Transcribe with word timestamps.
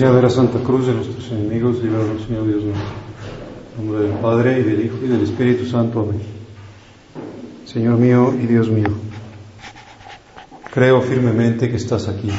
Sea 0.00 0.12
de 0.12 0.22
la 0.22 0.30
Santa 0.30 0.58
Cruz 0.60 0.86
de 0.86 0.94
nuestros 0.94 1.30
enemigos, 1.30 1.82
líbranos, 1.82 2.22
Señor 2.26 2.46
Dios 2.46 2.64
nuestro. 2.64 2.88
En 3.78 3.86
nombre 3.86 4.08
del 4.08 4.18
Padre, 4.18 4.60
y 4.60 4.62
del 4.62 4.86
Hijo, 4.86 4.96
y 5.04 5.08
del 5.08 5.20
Espíritu 5.20 5.66
Santo. 5.66 6.00
Amén. 6.00 6.22
Señor 7.66 7.98
mío 7.98 8.32
y 8.32 8.46
Dios 8.46 8.70
mío, 8.70 8.88
creo 10.72 11.02
firmemente 11.02 11.68
que 11.68 11.76
estás 11.76 12.08
aquí, 12.08 12.30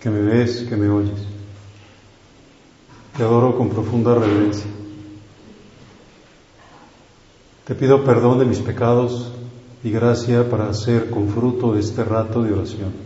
que 0.00 0.10
me 0.10 0.22
ves, 0.22 0.66
que 0.68 0.74
me 0.74 0.88
oyes. 0.88 1.20
Te 3.16 3.22
adoro 3.22 3.56
con 3.56 3.68
profunda 3.68 4.16
reverencia. 4.16 4.66
Te 7.64 7.76
pido 7.76 8.02
perdón 8.02 8.40
de 8.40 8.44
mis 8.44 8.58
pecados 8.58 9.30
y 9.84 9.92
gracia 9.92 10.50
para 10.50 10.68
hacer 10.68 11.10
con 11.10 11.28
fruto 11.28 11.74
de 11.74 11.78
este 11.78 12.02
rato 12.02 12.42
de 12.42 12.52
oración. 12.54 13.05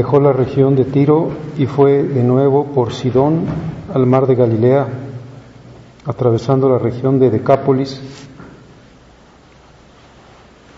Dejó 0.00 0.18
la 0.18 0.32
región 0.32 0.76
de 0.76 0.86
Tiro 0.86 1.28
y 1.58 1.66
fue 1.66 2.02
de 2.02 2.22
nuevo 2.22 2.68
por 2.72 2.94
Sidón 2.94 3.44
al 3.92 4.06
mar 4.06 4.26
de 4.26 4.34
Galilea, 4.34 4.88
atravesando 6.06 6.70
la 6.70 6.78
región 6.78 7.20
de 7.20 7.28
Decápolis, 7.28 8.00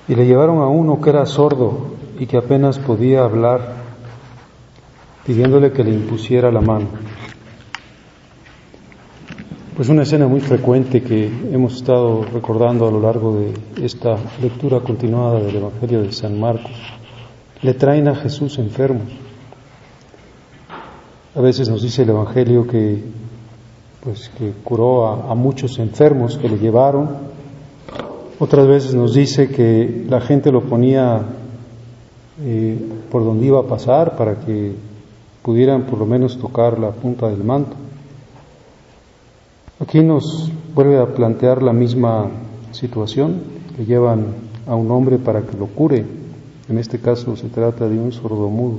y 0.09 0.17
le 0.17 0.27
llevaron 0.27 0.59
a 0.59 0.67
uno 0.67 1.01
que 1.01 1.11
era 1.11 1.25
sordo 1.25 1.93
y 2.19 2.27
que 2.27 2.37
apenas 2.37 2.81
podía 2.81 3.23
hablar, 3.23 3.77
pidiéndole 5.25 5.71
que 5.71 5.85
le 5.85 5.93
impusiera 5.93 6.51
la 6.51 6.61
mano. 6.61 6.89
Pues 9.77 9.89
una 9.89 10.03
escena 10.03 10.27
muy 10.27 10.41
frecuente 10.41 11.01
que 11.01 11.27
hemos 11.53 11.77
estado 11.77 12.25
recordando 12.25 12.89
a 12.89 12.91
lo 12.91 13.01
largo 13.01 13.39
de 13.39 13.87
esta 13.87 14.17
lectura 14.43 14.81
continuada 14.81 15.39
del 15.39 15.55
Evangelio 15.55 16.03
de 16.03 16.11
San 16.11 16.41
Marcos 16.41 16.73
le 17.63 17.75
traen 17.75 18.09
a 18.09 18.17
Jesús 18.17 18.59
enfermos. 18.59 19.09
A 21.35 21.41
veces 21.41 21.69
nos 21.69 21.83
dice 21.83 22.03
el 22.03 22.11
Evangelio 22.11 22.67
que, 22.67 23.03
pues, 24.03 24.31
que 24.37 24.53
curó 24.65 25.07
a, 25.07 25.35
muchos 25.35 25.79
enfermos 25.79 26.37
que 26.37 26.49
le 26.49 26.59
llevaron. 26.59 27.09
Otras 28.39 28.67
veces 28.67 28.95
nos 28.95 29.15
dice 29.15 29.49
que 29.49 30.05
la 30.09 30.21
gente 30.21 30.51
lo 30.51 30.63
ponía 30.63 31.23
eh, 32.43 32.77
por 33.11 33.25
donde 33.25 33.47
iba 33.47 33.61
a 33.61 33.67
pasar 33.67 34.17
para 34.17 34.41
que 34.41 34.75
pudieran 35.43 35.85
por 35.85 35.99
lo 35.99 36.07
menos 36.07 36.39
tocar 36.39 36.79
la 36.79 36.91
punta 36.91 37.29
del 37.29 37.45
manto. 37.45 37.77
Aquí 39.79 40.01
nos 40.01 40.51
vuelve 40.75 40.99
a 40.99 41.07
plantear 41.07 41.63
la 41.63 41.73
misma 41.73 42.29
situación, 42.73 43.41
que 43.77 43.85
llevan 43.85 44.35
a 44.67 44.75
un 44.75 44.91
hombre 44.91 45.19
para 45.19 45.43
que 45.43 45.57
lo 45.57 45.67
cure 45.67 46.22
en 46.69 46.79
este 46.79 46.99
caso 46.99 47.37
se 47.37 47.49
trata 47.49 47.89
de 47.89 47.99
un 47.99 48.13
sordomudo. 48.13 48.79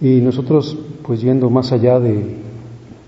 Y 0.00 0.20
nosotros, 0.20 0.76
pues 1.02 1.20
yendo 1.20 1.50
más 1.50 1.72
allá 1.72 1.98
de 1.98 2.36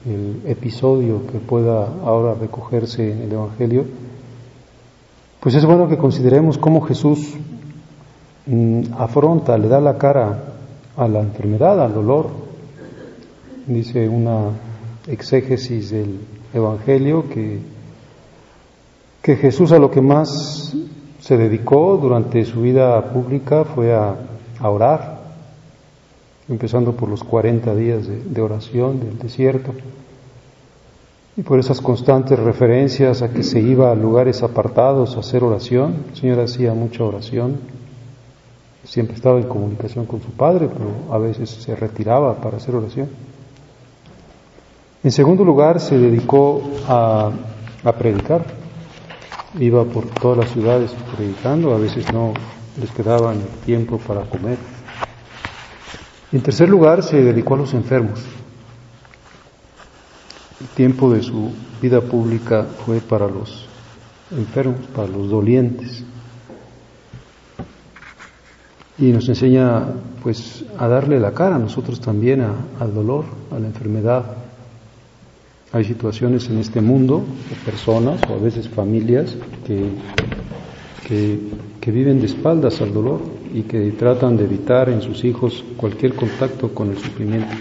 el 0.07 0.43
episodio 0.47 1.27
que 1.27 1.39
pueda 1.39 1.87
ahora 2.05 2.35
recogerse 2.35 3.13
en 3.13 3.23
el 3.23 3.33
Evangelio, 3.33 3.85
pues 5.41 5.55
es 5.55 5.65
bueno 5.65 5.89
que 5.89 5.97
consideremos 5.97 6.59
cómo 6.59 6.81
Jesús 6.83 7.35
mm, 8.47 8.93
afronta, 8.99 9.57
le 9.57 9.69
da 9.69 9.81
la 9.81 9.99
cara 9.99 10.55
a 10.97 11.09
la 11.09 11.21
enfermedad, 11.21 11.83
al 11.83 11.95
dolor. 11.95 12.29
Dice 13.67 14.09
una 14.09 14.51
exégesis 15.07 15.91
del 15.91 16.21
Evangelio 16.53 17.29
que, 17.29 17.61
que 19.23 19.37
Jesús 19.37 19.73
a 19.73 19.79
lo 19.79 19.91
que 19.91 20.01
más 20.01 20.75
se 21.21 21.37
dedicó 21.37 21.99
durante 22.01 22.45
su 22.45 22.63
vida 22.63 23.01
pública 23.13 23.65
fue 23.65 23.95
a, 23.95 24.17
orar, 24.63 25.21
empezando 26.49 26.93
por 26.93 27.09
los 27.09 27.23
40 27.25 27.75
días 27.75 28.07
de, 28.07 28.41
oración 28.43 29.01
del 29.01 29.19
desierto 29.19 29.73
y 31.37 31.43
por 31.43 31.59
esas 31.59 31.81
constantes 31.81 32.39
referencias 32.39 33.23
a 33.23 33.31
que 33.31 33.43
se 33.43 33.61
iba 33.61 33.91
a 33.91 33.95
lugares 33.95 34.43
apartados 34.43 35.17
a 35.17 35.21
hacer 35.21 35.45
oración. 35.45 36.05
El 36.11 36.17
Señor 36.17 36.41
hacía 36.41 36.75
mucha 36.75 37.05
oración, 37.05 37.59
siempre 38.85 39.17
estaba 39.17 39.39
en 39.39 39.49
comunicación 39.49 40.07
con 40.07 40.21
su 40.21 40.31
Padre, 40.33 40.69
pero 40.69 41.15
a 41.15 41.19
veces 41.19 41.49
se 41.49 41.77
retiraba 41.77 42.35
para 42.37 42.57
hacer 42.57 42.75
oración. 42.75 43.09
En 45.03 45.13
segundo 45.13 45.45
lugar, 45.45 45.81
se 45.81 45.97
dedicó 45.97 46.63
a 46.87 47.33
predicar 47.99 48.60
iba 49.59 49.85
por 49.85 50.07
todas 50.07 50.39
las 50.39 50.51
ciudades 50.53 50.93
predicando, 51.17 51.75
a 51.75 51.79
veces 51.79 52.13
no 52.13 52.33
les 52.81 52.91
quedaba 52.91 53.35
tiempo 53.65 53.99
para 53.99 54.23
comer. 54.23 54.59
En 56.33 56.41
tercer 56.41 56.69
lugar, 56.69 57.03
se 57.03 57.23
dedicó 57.23 57.55
a 57.55 57.59
los 57.59 57.75
enfermos. 57.75 58.21
El 60.61 60.69
tiempo 60.69 61.13
de 61.13 61.23
su 61.23 61.51
vida 61.83 62.01
pública 62.01 62.67
fue 62.85 63.01
para 63.01 63.27
los 63.27 63.67
enfermos, 64.31 64.87
para 64.95 65.09
los 65.09 65.29
dolientes. 65.29 66.05
Y 68.99 69.11
nos 69.13 69.29
enseña 69.29 69.87
pues 70.23 70.65
a 70.79 70.87
darle 70.87 71.19
la 71.19 71.33
cara 71.33 71.57
a 71.57 71.59
nosotros 71.59 72.01
también 72.01 72.43
al 72.79 72.95
dolor, 72.95 73.25
a 73.51 73.59
la 73.59 73.67
enfermedad, 73.67 74.40
hay 75.73 75.85
situaciones 75.85 76.49
en 76.49 76.59
este 76.59 76.81
mundo, 76.81 77.25
de 77.49 77.71
personas 77.71 78.21
o 78.29 78.35
a 78.35 78.39
veces 78.39 78.69
familias 78.69 79.37
que, 79.67 81.39
que, 81.81 81.91
viven 81.93 82.21
de 82.21 82.27
espaldas 82.27 82.81
al 82.81 82.93
dolor 82.93 83.21
y 83.55 83.63
que 83.63 83.93
tratan 83.93 84.37
de 84.37 84.45
evitar 84.45 84.89
en 84.89 85.01
sus 85.01 85.25
hijos 85.25 85.65
cualquier 85.77 86.15
contacto 86.15 86.73
con 86.75 86.91
el 86.91 86.99
sufrimiento, 86.99 87.55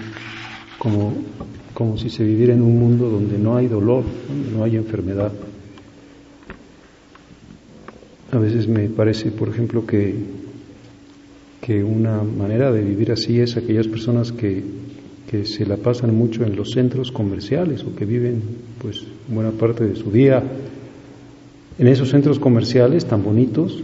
como, 0.78 1.14
como 1.74 1.98
si 1.98 2.10
se 2.10 2.24
viviera 2.24 2.54
en 2.54 2.62
un 2.62 2.80
mundo 2.80 3.10
donde 3.10 3.38
no 3.38 3.56
hay 3.56 3.68
dolor, 3.68 4.04
no 4.56 4.64
hay 4.64 4.76
enfermedad. 4.76 5.32
A 8.32 8.38
veces 8.38 8.68
me 8.68 8.88
parece, 8.90 9.32
por 9.32 9.50
ejemplo, 9.50 9.86
que, 9.86 10.16
que 11.62 11.84
una 11.84 12.22
manera 12.24 12.72
de 12.72 12.84
vivir 12.84 13.12
así 13.12 13.40
es 13.40 13.58
aquellas 13.58 13.88
personas 13.88 14.32
que 14.32 14.64
que 15.30 15.46
se 15.46 15.66
la 15.66 15.78
pasan 15.78 16.16
mucho 16.16 16.44
en 16.44 16.56
los 16.56 16.72
centros 16.72 17.12
comerciales 17.12 17.84
o 17.84 17.96
que 17.96 18.06
viven 18.06 18.42
pues 18.82 19.06
buena 19.28 19.52
parte 19.52 19.86
de 19.86 19.96
su 19.96 20.12
día 20.12 20.42
en 21.78 21.88
esos 21.88 22.10
centros 22.10 22.40
comerciales 22.40 23.06
tan 23.06 23.24
bonitos 23.24 23.84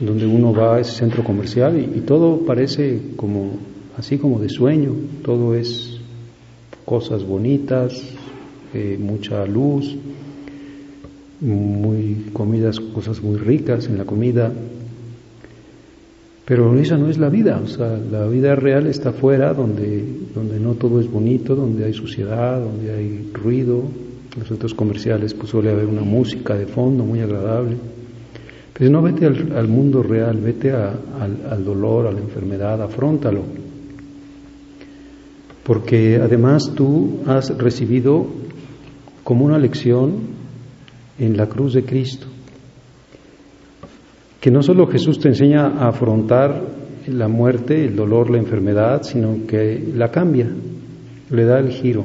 donde 0.00 0.26
uno 0.26 0.54
va 0.54 0.76
a 0.76 0.80
ese 0.80 0.92
centro 0.92 1.22
comercial 1.22 1.78
y, 1.78 2.00
todo 2.00 2.44
parece 2.46 3.00
como 3.16 3.58
así 3.96 4.18
como 4.18 4.38
de 4.40 4.48
sueño. 4.48 4.92
Todo 5.22 5.54
es 5.54 6.00
cosas 6.84 7.24
bonitas 7.24 8.02
eh, 8.74 8.98
mucha 9.00 9.46
luz 9.46 9.96
muy 11.40 12.26
comidas 12.32 12.80
cosas 12.80 13.22
muy 13.22 13.36
ricas 13.36 13.86
en 13.86 13.98
la 13.98 14.04
comida 14.04 14.52
pero 16.46 16.78
esa 16.78 16.96
no 16.96 17.10
es 17.10 17.18
la 17.18 17.28
vida, 17.28 17.60
o 17.62 17.66
sea, 17.66 17.98
la 18.10 18.28
vida 18.28 18.54
real 18.54 18.86
está 18.86 19.08
afuera, 19.08 19.52
donde, 19.52 20.04
donde 20.32 20.60
no 20.60 20.74
todo 20.74 21.00
es 21.00 21.10
bonito, 21.10 21.56
donde 21.56 21.84
hay 21.84 21.92
suciedad, 21.92 22.60
donde 22.60 22.94
hay 22.94 23.30
ruido. 23.34 23.82
En 24.32 24.40
los 24.40 24.48
centros 24.48 24.72
comerciales 24.72 25.34
pues 25.34 25.50
suele 25.50 25.72
haber 25.72 25.86
una 25.86 26.02
música 26.02 26.54
de 26.54 26.66
fondo 26.66 27.04
muy 27.04 27.18
agradable. 27.18 27.76
Pero 28.74 28.90
no 28.90 29.02
vete 29.02 29.26
al, 29.26 29.66
mundo 29.66 30.04
real, 30.04 30.36
vete 30.36 30.70
al, 30.70 31.00
al 31.50 31.64
dolor, 31.64 32.06
a 32.06 32.12
la 32.12 32.20
enfermedad, 32.20 32.80
afrontalo. 32.80 33.42
Porque 35.64 36.20
además 36.22 36.70
tú 36.76 37.22
has 37.26 37.58
recibido 37.58 38.24
como 39.24 39.46
una 39.46 39.58
lección 39.58 40.12
en 41.18 41.36
la 41.36 41.48
cruz 41.48 41.72
de 41.72 41.82
Cristo 41.82 42.25
que 44.46 44.52
no 44.52 44.62
solo 44.62 44.86
Jesús 44.86 45.18
te 45.18 45.26
enseña 45.26 45.66
a 45.66 45.88
afrontar 45.88 46.62
la 47.08 47.26
muerte, 47.26 47.84
el 47.84 47.96
dolor, 47.96 48.30
la 48.30 48.38
enfermedad, 48.38 49.02
sino 49.02 49.44
que 49.44 49.92
la 49.92 50.12
cambia, 50.12 50.48
le 51.30 51.44
da 51.44 51.58
el 51.58 51.72
giro. 51.72 52.04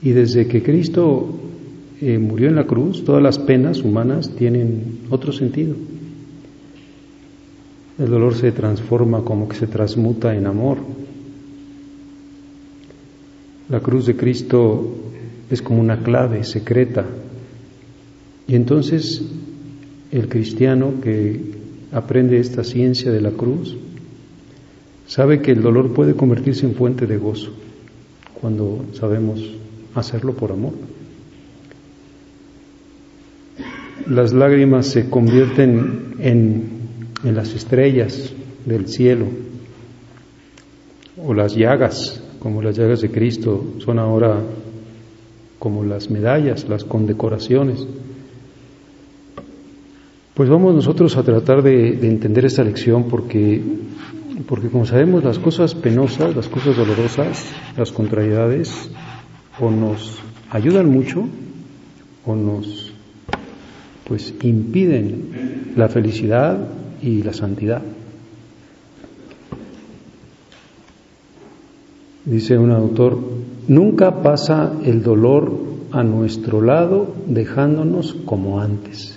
Y 0.00 0.12
desde 0.12 0.46
que 0.48 0.62
Cristo 0.62 1.28
eh, 2.00 2.16
murió 2.16 2.48
en 2.48 2.54
la 2.54 2.64
cruz, 2.64 3.04
todas 3.04 3.22
las 3.22 3.38
penas 3.38 3.82
humanas 3.82 4.30
tienen 4.38 5.00
otro 5.10 5.32
sentido. 5.32 5.74
El 7.98 8.08
dolor 8.08 8.34
se 8.34 8.50
transforma 8.52 9.20
como 9.20 9.50
que 9.50 9.56
se 9.56 9.66
transmuta 9.66 10.34
en 10.34 10.46
amor. 10.46 10.78
La 13.68 13.80
cruz 13.80 14.06
de 14.06 14.16
Cristo 14.16 14.94
es 15.50 15.60
como 15.60 15.78
una 15.78 16.02
clave 16.02 16.42
secreta. 16.42 17.04
Y 18.48 18.54
entonces 18.54 19.22
el 20.12 20.28
cristiano 20.28 20.94
que 21.02 21.40
aprende 21.92 22.38
esta 22.38 22.64
ciencia 22.64 23.10
de 23.10 23.20
la 23.20 23.30
cruz 23.30 23.76
sabe 25.06 25.40
que 25.40 25.52
el 25.52 25.62
dolor 25.62 25.92
puede 25.94 26.14
convertirse 26.14 26.66
en 26.66 26.74
fuente 26.74 27.06
de 27.06 27.16
gozo 27.16 27.52
cuando 28.40 28.84
sabemos 28.92 29.40
hacerlo 29.94 30.34
por 30.34 30.52
amor. 30.52 30.72
Las 34.08 34.32
lágrimas 34.32 34.86
se 34.86 35.08
convierten 35.08 36.14
en 36.18 36.76
en 37.24 37.34
las 37.34 37.54
estrellas 37.54 38.32
del 38.64 38.88
cielo, 38.88 39.26
o 41.22 41.34
las 41.34 41.54
llagas, 41.54 42.22
como 42.40 42.62
las 42.62 42.76
llagas 42.76 43.00
de 43.00 43.10
Cristo, 43.10 43.64
son 43.78 43.98
ahora 43.98 44.40
como 45.58 45.82
las 45.82 46.10
medallas, 46.10 46.68
las 46.68 46.84
condecoraciones. 46.84 47.86
Pues 50.36 50.50
vamos 50.50 50.74
nosotros 50.74 51.16
a 51.16 51.22
tratar 51.22 51.62
de, 51.62 51.94
entender 52.06 52.44
esta 52.44 52.62
lección 52.62 53.04
porque, 53.04 53.58
porque 54.46 54.68
como 54.68 54.84
sabemos 54.84 55.24
las 55.24 55.38
cosas 55.38 55.74
penosas, 55.74 56.36
las 56.36 56.46
cosas 56.50 56.76
dolorosas, 56.76 57.42
las 57.74 57.90
contrariedades, 57.90 58.90
o 59.58 59.70
nos 59.70 60.18
ayudan 60.50 60.90
mucho 60.90 61.26
o 62.26 62.34
nos 62.34 62.92
pues 64.06 64.34
impiden 64.42 65.72
la 65.74 65.88
felicidad 65.88 66.68
y 67.00 67.22
la 67.22 67.32
santidad. 67.32 67.80
Dice 72.26 72.58
un 72.58 72.72
autor, 72.72 73.18
nunca 73.68 74.22
pasa 74.22 74.74
el 74.84 75.02
dolor 75.02 75.50
a 75.92 76.02
nuestro 76.02 76.60
lado 76.60 77.14
dejándonos 77.26 78.12
como 78.26 78.60
antes. 78.60 79.15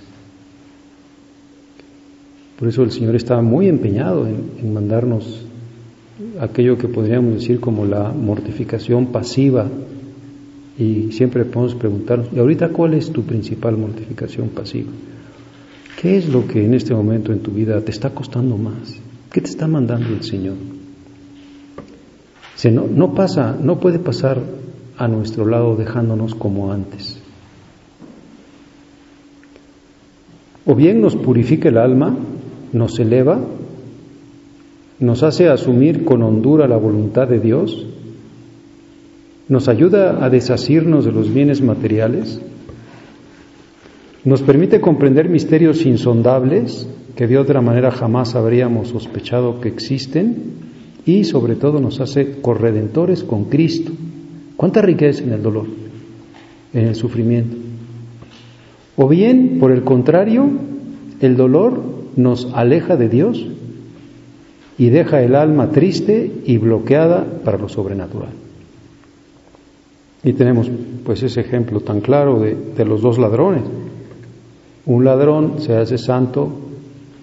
Por 2.59 2.67
eso 2.67 2.83
el 2.83 2.91
Señor 2.91 3.15
está 3.15 3.41
muy 3.41 3.69
empeñado 3.69 4.27
en, 4.27 4.73
mandarnos 4.73 5.45
aquello 6.41 6.77
que 6.77 6.89
podríamos 6.89 7.35
decir 7.35 7.61
como 7.61 7.85
la 7.85 8.09
mortificación 8.09 9.07
pasiva. 9.07 9.65
Y 10.77 11.13
siempre 11.13 11.45
podemos 11.45 11.75
preguntarnos, 11.75 12.27
¿y 12.33 12.39
ahorita 12.39 12.69
cuál 12.69 12.95
es 12.95 13.11
tu 13.11 13.23
principal 13.23 13.77
mortificación 13.77 14.49
pasiva? 14.49 14.89
¿Qué 16.01 16.17
es 16.17 16.27
lo 16.27 16.47
que 16.47 16.65
en 16.65 16.73
este 16.73 16.93
momento 16.93 17.31
en 17.31 17.39
tu 17.39 17.51
vida 17.51 17.79
te 17.79 17.91
está 17.91 18.09
costando 18.09 18.57
más? 18.57 18.99
¿Qué 19.31 19.39
te 19.39 19.49
está 19.49 19.65
mandando 19.67 20.09
el 20.09 20.23
Señor? 20.23 20.55
Si 22.55 22.71
no, 22.71 22.87
no 22.87 23.13
pasa, 23.13 23.57
no 23.61 23.79
puede 23.79 23.99
pasar 23.99 24.41
a 24.97 25.07
nuestro 25.07 25.45
lado 25.45 25.77
dejándonos 25.77 26.35
como 26.35 26.73
antes. 26.73 27.21
O 30.65 30.75
bien 30.75 30.99
nos 30.99 31.15
purifica 31.15 31.69
el 31.69 31.77
alma, 31.77 32.15
nos 32.73 32.99
eleva, 32.99 33.39
nos 34.99 35.23
hace 35.23 35.47
asumir 35.47 36.03
con 36.03 36.23
hondura 36.23 36.67
la 36.67 36.77
voluntad 36.77 37.27
de 37.27 37.39
Dios, 37.39 37.85
nos 39.47 39.67
ayuda 39.67 40.23
a 40.23 40.29
desasirnos 40.29 41.05
de 41.05 41.11
los 41.11 41.33
bienes 41.33 41.61
materiales, 41.61 42.39
nos 44.25 44.41
permite 44.41 44.81
comprender 44.81 45.29
misterios 45.29 45.85
insondables 45.85 46.87
que 47.15 47.27
de 47.27 47.37
otra 47.37 47.61
manera 47.61 47.91
jamás 47.91 48.35
habríamos 48.35 48.89
sospechado 48.89 49.59
que 49.59 49.69
existen 49.69 50.53
y 51.05 51.23
sobre 51.23 51.55
todo 51.55 51.79
nos 51.79 51.99
hace 51.99 52.39
corredentores 52.41 53.23
con 53.23 53.45
Cristo. 53.45 53.91
¿Cuánta 54.55 54.81
riqueza 54.81 55.23
en 55.23 55.33
el 55.33 55.41
dolor, 55.41 55.65
en 56.73 56.87
el 56.87 56.95
sufrimiento? 56.95 57.55
O 58.97 59.07
bien, 59.07 59.57
por 59.59 59.71
el 59.71 59.83
contrario, 59.83 60.49
el 61.21 61.37
dolor 61.37 61.81
nos 62.19 62.51
aleja 62.53 62.97
de 62.97 63.09
Dios 63.09 63.45
y 64.77 64.89
deja 64.89 65.21
el 65.21 65.35
alma 65.35 65.71
triste 65.71 66.31
y 66.45 66.57
bloqueada 66.57 67.25
para 67.43 67.57
lo 67.57 67.69
sobrenatural. 67.69 68.29
Y 70.23 70.33
tenemos 70.33 70.69
pues 71.05 71.23
ese 71.23 71.41
ejemplo 71.41 71.79
tan 71.79 72.01
claro 72.01 72.39
de, 72.39 72.85
los 72.85 73.01
dos 73.01 73.17
ladrones. 73.17 73.63
Un 74.85 75.05
ladrón 75.05 75.55
se 75.59 75.75
hace 75.75 75.97
santo 75.97 76.49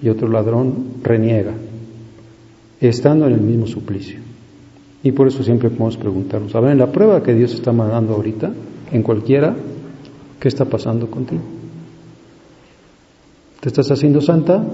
y 0.03 0.09
otro 0.09 0.29
ladrón 0.29 1.03
reniega, 1.03 1.53
estando 2.81 3.27
en 3.27 3.35
el 3.35 3.41
mismo 3.41 3.67
suplicio. 3.67 4.19
Y 5.03 5.13
por 5.13 5.29
eso 5.29 5.43
siempre 5.43 5.69
podemos 5.69 5.97
preguntarnos, 5.97 6.55
a 6.55 6.61
ver, 6.61 6.73
en 6.73 6.79
la 6.79 6.91
prueba 6.91 7.23
que 7.23 7.35
Dios 7.35 7.55
está 7.55 7.73
mandando 7.73 8.15
ahorita, 8.15 8.53
en 8.93 9.03
cualquiera, 9.03 9.55
¿qué 10.41 10.49
está 10.49 10.65
pasando 10.65 11.11
contigo? 11.11 11.56
¿Te 13.67 13.71
estás 13.71 13.91
haciendo 13.91 14.21
santa 14.21 14.65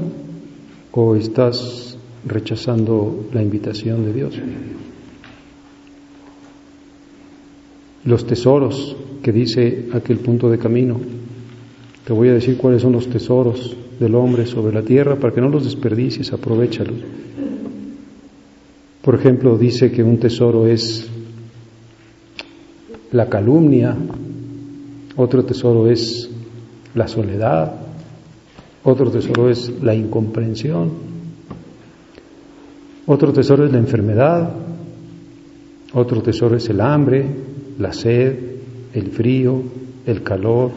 o 0.91 1.17
estás 1.17 1.97
rechazando 2.27 3.25
la 3.33 3.43
invitación 3.43 4.05
de 4.05 4.13
Dios? 4.13 4.35
Los 8.05 8.27
tesoros 8.27 8.95
que 9.23 9.33
dice 9.33 9.89
aquel 9.95 10.19
punto 10.19 10.51
de 10.51 10.59
camino, 10.59 11.01
te 12.05 12.13
voy 12.13 12.29
a 12.29 12.35
decir 12.35 12.59
cuáles 12.59 12.83
son 12.83 12.93
los 12.93 13.09
tesoros 13.09 13.75
del 13.99 14.15
hombre 14.15 14.45
sobre 14.45 14.75
la 14.75 14.83
tierra 14.83 15.17
para 15.17 15.33
que 15.33 15.41
no 15.41 15.49
los 15.49 15.65
desperdicies, 15.65 16.31
aprovechalos. 16.31 16.99
Por 19.01 19.15
ejemplo, 19.15 19.57
dice 19.57 19.91
que 19.91 20.03
un 20.03 20.19
tesoro 20.19 20.67
es 20.67 21.09
la 23.11 23.31
calumnia, 23.31 23.97
otro 25.17 25.47
tesoro 25.47 25.91
es 25.91 26.29
la 26.95 27.09
soledad, 27.09 27.92
otro 28.85 29.11
tesoro 29.11 29.49
es 29.49 29.71
la 29.83 29.95
incomprensión, 29.95 30.91
otro 33.07 33.33
tesoro 33.33 33.65
es 33.65 33.73
la 33.73 33.79
enfermedad, 33.79 34.53
otro 35.93 36.23
tesoro 36.23 36.57
es 36.57 36.69
el 36.69 36.81
hambre, 36.81 37.25
la 37.79 37.93
sed, 37.93 38.39
el 38.95 39.11
frío, 39.11 39.63
el 40.07 40.23
calor, 40.23 40.71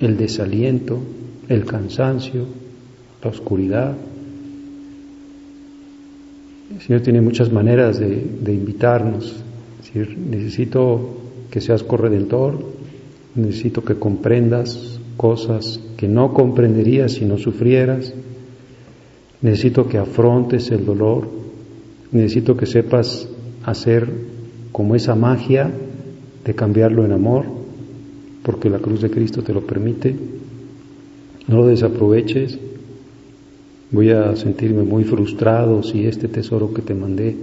el 0.00 0.16
desaliento, 0.16 0.98
el 1.48 1.64
cansancio, 1.64 2.44
la 3.22 3.30
oscuridad. 3.30 3.96
El 6.74 6.80
Señor 6.80 7.00
tiene 7.00 7.20
muchas 7.20 7.50
maneras 7.50 7.98
de, 7.98 8.52
invitarnos. 8.52 9.42
necesito 9.94 11.16
que 11.50 11.60
seas 11.60 11.82
corredentor, 11.82 12.58
necesito 13.34 13.82
que 13.82 13.94
comprendas 13.94 14.97
cosas 15.18 15.78
que 15.98 16.08
no 16.08 16.32
comprenderías 16.32 17.12
si 17.12 17.26
no 17.26 17.36
sufrieras, 17.36 18.14
necesito 19.42 19.86
que 19.86 19.98
afrontes 19.98 20.70
el 20.70 20.86
dolor, 20.86 21.28
necesito 22.12 22.56
que 22.56 22.64
sepas 22.64 23.28
hacer 23.64 24.08
como 24.72 24.94
esa 24.94 25.14
magia 25.14 25.70
de 26.44 26.54
cambiarlo 26.54 27.04
en 27.04 27.12
amor 27.12 27.58
porque 28.48 28.70
la 28.70 28.78
cruz 28.78 29.02
de 29.02 29.10
Cristo 29.10 29.42
te 29.42 29.52
lo 29.52 29.66
permite. 29.66 30.16
No 31.48 31.58
lo 31.58 31.66
desaproveches. 31.66 32.58
Voy 33.90 34.08
a 34.08 34.34
sentirme 34.36 34.84
muy 34.84 35.04
frustrado 35.04 35.82
si 35.82 36.06
este 36.06 36.28
tesoro 36.28 36.72
que 36.72 36.80
te 36.80 36.94
mandé, 36.94 37.36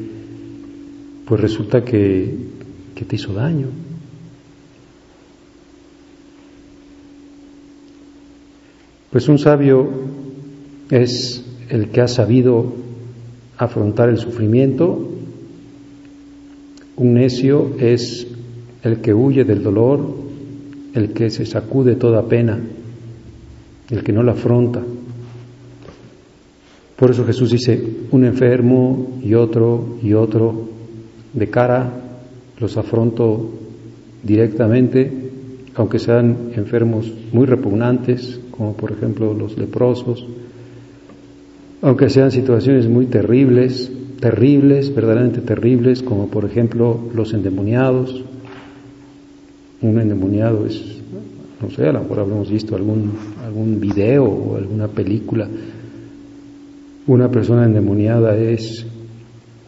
pues 1.28 1.40
resulta 1.40 1.86
que, 1.86 2.36
que 2.96 3.06
te 3.06 3.18
hizo 3.18 3.34
daño. 3.34 3.68
Pues 9.16 9.30
un 9.30 9.40
sabio 9.40 9.88
es 10.92 11.42
el 11.70 11.88
que 11.88 12.02
ha 12.02 12.08
sabido 12.10 12.74
afrontar 13.58 14.10
el 14.10 14.18
sufrimiento, 14.18 15.10
un 16.98 17.14
necio 17.14 17.78
es 17.80 18.28
el 18.84 18.98
que 19.00 19.14
huye 19.14 19.46
del 19.46 19.64
dolor, 19.64 20.06
el 20.94 21.14
que 21.14 21.30
se 21.30 21.46
sacude 21.46 21.96
toda 21.96 22.28
pena, 22.28 22.60
el 23.90 24.04
que 24.04 24.12
no 24.12 24.22
la 24.22 24.34
afronta. 24.34 24.84
Por 26.98 27.12
eso 27.12 27.24
Jesús 27.24 27.52
dice, 27.52 27.82
un 28.12 28.26
enfermo 28.26 29.22
y 29.24 29.34
otro 29.34 29.98
y 30.04 30.12
otro, 30.12 30.68
de 31.32 31.50
cara 31.50 31.90
los 32.60 32.76
afronto 32.76 33.50
directamente, 34.24 35.10
aunque 35.76 36.00
sean 36.00 36.52
enfermos 36.54 37.10
muy 37.32 37.46
repugnantes, 37.46 38.42
como 38.58 38.74
por 38.74 38.92
ejemplo 38.92 39.34
los 39.34 39.58
leprosos, 39.58 40.26
aunque 41.82 42.10
sean 42.10 42.32
situaciones 42.32 42.88
muy 42.88 43.06
terribles, 43.06 43.92
terribles, 44.20 44.94
verdaderamente 44.94 45.42
terribles, 45.42 46.02
como 46.02 46.28
por 46.30 46.46
ejemplo 46.46 47.00
los 47.14 47.34
endemoniados. 47.34 48.24
Un 49.82 50.00
endemoniado 50.00 50.66
es, 50.66 50.82
no 51.62 51.70
sé, 51.70 51.88
a 51.88 51.92
lo 51.92 52.02
mejor 52.02 52.20
habremos 52.20 52.50
visto 52.50 52.76
algún, 52.76 53.12
algún 53.46 53.80
video 53.80 54.24
o 54.24 54.58
alguna 54.58 54.88
película. 54.88 55.48
Una 57.08 57.30
persona 57.30 57.66
endemoniada 57.66 58.36
es 58.36 58.86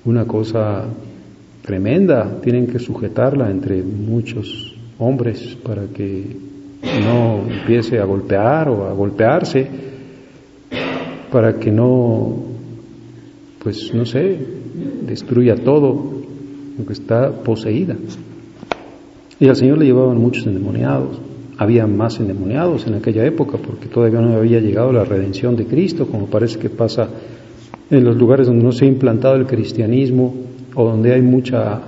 una 0.06 0.25
cosa 0.25 0.86
tremenda, 1.62 2.39
tienen 2.41 2.65
que 2.65 2.79
sujetarla 2.79 3.51
entre 3.51 3.84
muchos 3.84 4.75
hombres 4.98 5.56
para 5.63 5.86
que 5.88 6.25
no 6.81 7.43
empiece 7.50 8.00
a 8.00 8.05
golpear 8.05 8.69
o 8.69 8.88
a 8.88 8.93
golpearse, 8.93 9.67
para 11.31 11.60
que 11.60 11.72
no, 11.72 12.36
pues 13.63 13.93
no 13.93 14.05
sé, 14.05 14.38
destruya 15.05 15.55
todo, 15.55 16.17
porque 16.77 16.93
está 16.93 17.31
poseída. 17.31 17.96
Y 19.39 19.48
al 19.48 19.55
Señor 19.55 19.77
le 19.77 19.86
llevaban 19.86 20.17
muchos 20.17 20.48
endemoniados, 20.48 21.19
había 21.57 21.88
más 21.88 22.19
endemoniados 22.19 22.88
en 22.88 22.96
aquella 22.96 23.25
época 23.25 23.57
porque 23.57 23.88
todavía 23.88 24.22
no 24.22 24.38
había 24.38 24.60
llegado 24.60 24.91
la 24.91 25.03
redención 25.03 25.55
de 25.55 25.65
Cristo, 25.65 26.07
como 26.07 26.27
parece 26.27 26.60
que 26.60 26.69
pasa 26.69 27.10
en 27.89 28.03
los 28.03 28.15
lugares 28.17 28.48
donde 28.48 28.63
no 28.63 28.72
se 28.72 28.86
ha 28.86 28.88
implantado 28.88 29.36
el 29.36 29.46
cristianismo 29.46 30.34
o 30.75 30.86
donde 30.86 31.13
hay 31.13 31.22
mucha 31.22 31.81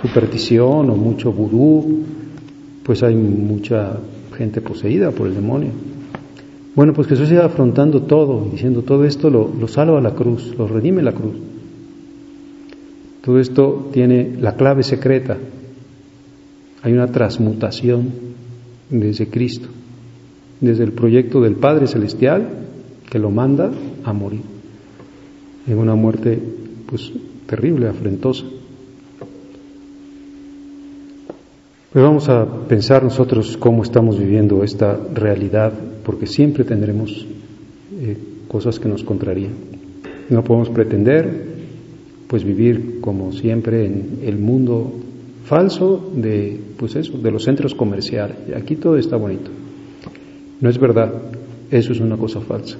superstición 0.00 0.90
o 0.90 0.96
mucho 0.96 1.32
vudú, 1.32 2.04
pues 2.84 3.02
hay 3.02 3.14
mucha 3.16 3.96
gente 4.36 4.60
poseída 4.60 5.10
por 5.10 5.26
el 5.26 5.34
demonio. 5.34 5.70
Bueno, 6.74 6.92
pues 6.92 7.08
Jesús 7.08 7.30
iba 7.30 7.44
afrontando 7.44 8.02
todo, 8.02 8.48
diciendo 8.50 8.82
todo 8.82 9.04
esto 9.04 9.30
lo, 9.30 9.68
salva 9.68 10.00
la 10.00 10.14
cruz, 10.14 10.54
lo 10.58 10.66
redime 10.66 11.02
la 11.02 11.12
cruz. 11.12 11.34
Todo 13.22 13.38
esto 13.38 13.90
tiene 13.92 14.36
la 14.38 14.56
clave 14.56 14.82
secreta. 14.82 15.36
Hay 16.82 16.92
una 16.92 17.06
transmutación 17.06 18.12
desde 18.90 19.28
Cristo, 19.28 19.68
desde 20.60 20.84
el 20.84 20.92
proyecto 20.92 21.40
del 21.40 21.54
Padre 21.54 21.86
Celestial 21.86 22.48
que 23.08 23.18
lo 23.18 23.30
manda 23.30 23.70
a 24.04 24.12
morir 24.12 24.42
en 25.66 25.78
una 25.78 25.94
muerte 25.94 26.38
pues 26.86 27.12
terrible, 27.46 27.88
afrentosa. 27.88 28.44
Pero 31.94 32.06
vamos 32.06 32.28
a 32.28 32.44
pensar 32.66 33.04
nosotros 33.04 33.56
cómo 33.56 33.84
estamos 33.84 34.18
viviendo 34.18 34.64
esta 34.64 34.98
realidad, 35.14 35.72
porque 36.04 36.26
siempre 36.26 36.64
tendremos 36.64 37.24
eh, 38.00 38.18
cosas 38.48 38.80
que 38.80 38.88
nos 38.88 39.04
contrarían. 39.04 39.52
No 40.28 40.42
podemos 40.42 40.70
pretender, 40.70 41.54
pues, 42.26 42.42
vivir 42.42 43.00
como 43.00 43.30
siempre 43.30 43.86
en 43.86 44.18
el 44.24 44.38
mundo 44.38 44.92
falso 45.44 46.10
de, 46.16 46.60
pues 46.76 46.96
eso, 46.96 47.16
de 47.16 47.30
los 47.30 47.44
centros 47.44 47.76
comerciales. 47.76 48.38
Aquí 48.56 48.74
todo 48.74 48.96
está 48.96 49.14
bonito. 49.16 49.52
No 50.60 50.68
es 50.68 50.78
verdad, 50.80 51.12
eso 51.70 51.92
es 51.92 52.00
una 52.00 52.16
cosa 52.16 52.40
falsa. 52.40 52.76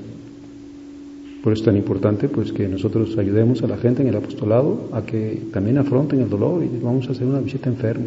Por 1.40 1.52
eso 1.52 1.62
es 1.62 1.66
tan 1.66 1.76
importante 1.76 2.28
pues 2.28 2.50
que 2.50 2.66
nosotros 2.66 3.16
ayudemos 3.16 3.62
a 3.62 3.68
la 3.68 3.76
gente 3.76 4.02
en 4.02 4.08
el 4.08 4.16
apostolado 4.16 4.88
a 4.90 5.02
que 5.02 5.40
también 5.52 5.78
afronten 5.78 6.20
el 6.20 6.28
dolor 6.28 6.64
y 6.64 6.82
vamos 6.82 7.06
a 7.06 7.12
hacer 7.12 7.28
una 7.28 7.38
visita 7.38 7.68
enferma. 7.70 8.06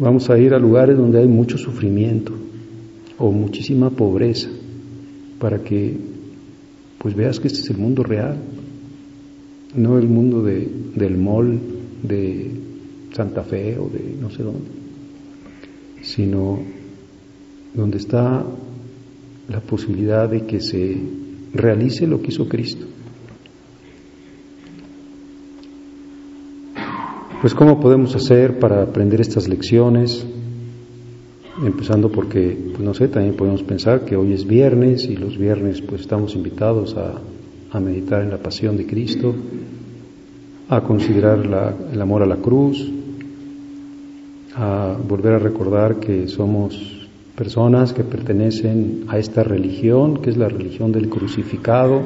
Vamos 0.00 0.30
a 0.30 0.38
ir 0.38 0.54
a 0.54 0.58
lugares 0.58 0.96
donde 0.96 1.18
hay 1.18 1.28
mucho 1.28 1.58
sufrimiento 1.58 2.32
o 3.18 3.30
muchísima 3.30 3.90
pobreza 3.90 4.48
para 5.38 5.62
que 5.62 5.94
pues 6.96 7.14
veas 7.14 7.38
que 7.38 7.48
este 7.48 7.60
es 7.60 7.68
el 7.68 7.76
mundo 7.76 8.02
real, 8.02 8.38
no 9.76 9.98
el 9.98 10.08
mundo 10.08 10.42
de, 10.42 10.66
del 10.94 11.18
mall 11.18 11.60
de 12.02 12.50
Santa 13.12 13.42
Fe 13.42 13.76
o 13.78 13.90
de 13.90 14.16
no 14.18 14.30
sé 14.30 14.42
dónde, 14.42 14.70
sino 16.00 16.60
donde 17.74 17.98
está 17.98 18.42
la 19.50 19.60
posibilidad 19.60 20.30
de 20.30 20.46
que 20.46 20.62
se 20.62 20.96
realice 21.52 22.06
lo 22.06 22.22
que 22.22 22.28
hizo 22.28 22.48
Cristo. 22.48 22.86
Pues 27.40 27.54
¿cómo 27.54 27.80
podemos 27.80 28.14
hacer 28.14 28.58
para 28.58 28.82
aprender 28.82 29.22
estas 29.22 29.48
lecciones? 29.48 30.26
Empezando 31.64 32.10
porque, 32.12 32.54
pues 32.72 32.80
no 32.80 32.92
sé, 32.92 33.08
también 33.08 33.34
podemos 33.34 33.62
pensar 33.62 34.04
que 34.04 34.14
hoy 34.14 34.34
es 34.34 34.46
viernes 34.46 35.04
y 35.04 35.16
los 35.16 35.38
viernes 35.38 35.80
pues 35.80 36.02
estamos 36.02 36.34
invitados 36.34 36.98
a, 36.98 37.14
a 37.70 37.80
meditar 37.80 38.20
en 38.20 38.28
la 38.28 38.36
pasión 38.36 38.76
de 38.76 38.86
Cristo, 38.86 39.34
a 40.68 40.82
considerar 40.82 41.46
la, 41.46 41.74
el 41.90 42.02
amor 42.02 42.22
a 42.22 42.26
la 42.26 42.36
cruz, 42.36 42.92
a 44.54 44.94
volver 45.08 45.32
a 45.32 45.38
recordar 45.38 45.98
que 45.98 46.28
somos 46.28 47.08
personas 47.36 47.94
que 47.94 48.04
pertenecen 48.04 49.04
a 49.08 49.18
esta 49.18 49.42
religión, 49.42 50.18
que 50.18 50.28
es 50.28 50.36
la 50.36 50.50
religión 50.50 50.92
del 50.92 51.08
crucificado, 51.08 52.02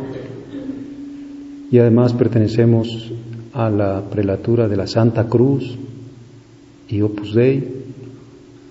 y 1.72 1.78
además 1.80 2.12
pertenecemos 2.12 3.10
a 3.54 3.70
la 3.70 4.02
prelatura 4.10 4.68
de 4.68 4.76
la 4.76 4.86
Santa 4.86 5.28
Cruz 5.28 5.78
y 6.88 7.00
Opus 7.00 7.34
Dei 7.34 7.62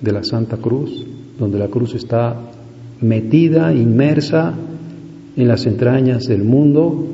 de 0.02 0.12
la 0.12 0.24
Santa 0.24 0.58
Cruz, 0.58 1.06
donde 1.40 1.58
la 1.58 1.70
cruz 1.70 1.96
está 1.96 2.36
metida, 3.00 3.74
inmersa 3.74 4.54
en 5.36 5.48
las 5.48 5.66
entrañas 5.66 6.26
del 6.28 6.44
mundo 6.44 7.08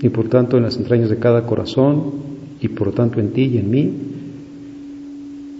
y 0.00 0.08
por 0.08 0.28
tanto 0.28 0.56
en 0.56 0.64
las 0.64 0.76
entrañas 0.78 1.10
de 1.10 1.18
cada 1.18 1.44
corazón 1.44 2.12
y 2.60 2.68
por 2.68 2.92
tanto 2.92 3.20
en 3.20 3.32
ti 3.32 3.42
y 3.42 3.58
en 3.58 3.70
mí. 3.70 3.92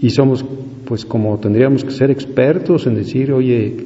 Y 0.01 0.09
somos 0.09 0.43
pues 0.85 1.05
como 1.05 1.37
tendríamos 1.37 1.83
que 1.85 1.91
ser 1.91 2.11
expertos 2.11 2.87
en 2.87 2.95
decir, 2.95 3.31
oye, 3.31 3.85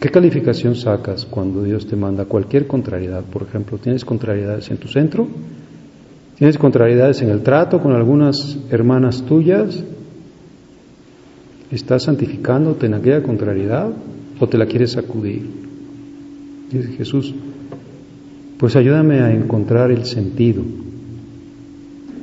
¿qué 0.00 0.08
calificación 0.08 0.74
sacas 0.74 1.26
cuando 1.26 1.62
Dios 1.62 1.86
te 1.86 1.96
manda 1.96 2.24
cualquier 2.24 2.66
contrariedad? 2.66 3.22
Por 3.24 3.42
ejemplo, 3.42 3.78
¿tienes 3.78 4.04
contrariedades 4.04 4.70
en 4.70 4.78
tu 4.78 4.88
centro? 4.88 5.28
¿Tienes 6.36 6.58
contrariedades 6.58 7.22
en 7.22 7.30
el 7.30 7.42
trato 7.42 7.80
con 7.80 7.92
algunas 7.92 8.58
hermanas 8.70 9.24
tuyas? 9.24 9.82
¿Estás 11.70 12.02
santificándote 12.04 12.86
en 12.86 12.94
aquella 12.94 13.22
contrariedad 13.22 13.90
o 14.40 14.48
te 14.48 14.58
la 14.58 14.66
quieres 14.66 14.92
sacudir? 14.92 15.42
Dice 16.72 16.88
Jesús, 16.92 17.34
pues 18.58 18.74
ayúdame 18.74 19.20
a 19.20 19.32
encontrar 19.32 19.92
el 19.92 20.04
sentido, 20.06 20.62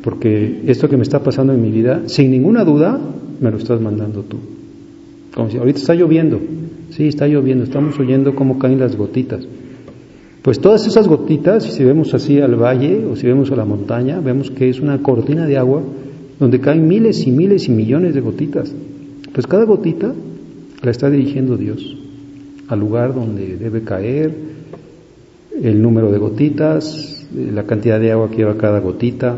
porque 0.03 0.63
esto 0.67 0.89
que 0.89 0.97
me 0.97 1.03
está 1.03 1.23
pasando 1.23 1.53
en 1.53 1.61
mi 1.61 1.71
vida, 1.71 2.03
sin 2.07 2.31
ninguna 2.31 2.65
duda, 2.65 2.99
me 3.39 3.49
lo 3.49 3.57
estás 3.57 3.79
mandando 3.79 4.23
tú. 4.23 4.37
Como 5.33 5.49
si 5.49 5.57
ahorita 5.57 5.79
está 5.79 5.95
lloviendo, 5.95 6.39
sí, 6.89 7.07
está 7.07 7.27
lloviendo, 7.27 7.63
estamos 7.63 7.97
oyendo 7.97 8.35
cómo 8.35 8.59
caen 8.59 8.79
las 8.79 8.95
gotitas. 8.97 9.45
Pues 10.41 10.59
todas 10.59 10.87
esas 10.87 11.07
gotitas, 11.07 11.63
si 11.63 11.83
vemos 11.83 12.13
así 12.13 12.39
al 12.39 12.55
valle 12.55 13.05
o 13.05 13.15
si 13.15 13.27
vemos 13.27 13.51
a 13.51 13.55
la 13.55 13.65
montaña, 13.65 14.19
vemos 14.19 14.49
que 14.49 14.69
es 14.69 14.79
una 14.79 15.01
cortina 15.01 15.45
de 15.45 15.57
agua 15.57 15.83
donde 16.39 16.59
caen 16.59 16.87
miles 16.87 17.27
y 17.27 17.31
miles 17.31 17.67
y 17.67 17.71
millones 17.71 18.15
de 18.15 18.21
gotitas. 18.21 18.73
Pues 19.33 19.45
cada 19.45 19.65
gotita 19.65 20.13
la 20.81 20.91
está 20.91 21.09
dirigiendo 21.09 21.57
Dios 21.57 21.97
al 22.67 22.79
lugar 22.79 23.13
donde 23.13 23.57
debe 23.57 23.81
caer, 23.83 24.33
el 25.61 25.81
número 25.81 26.11
de 26.11 26.17
gotitas, 26.17 27.27
la 27.35 27.63
cantidad 27.63 27.99
de 27.99 28.11
agua 28.11 28.29
que 28.29 28.37
lleva 28.37 28.57
cada 28.57 28.79
gotita, 28.79 29.37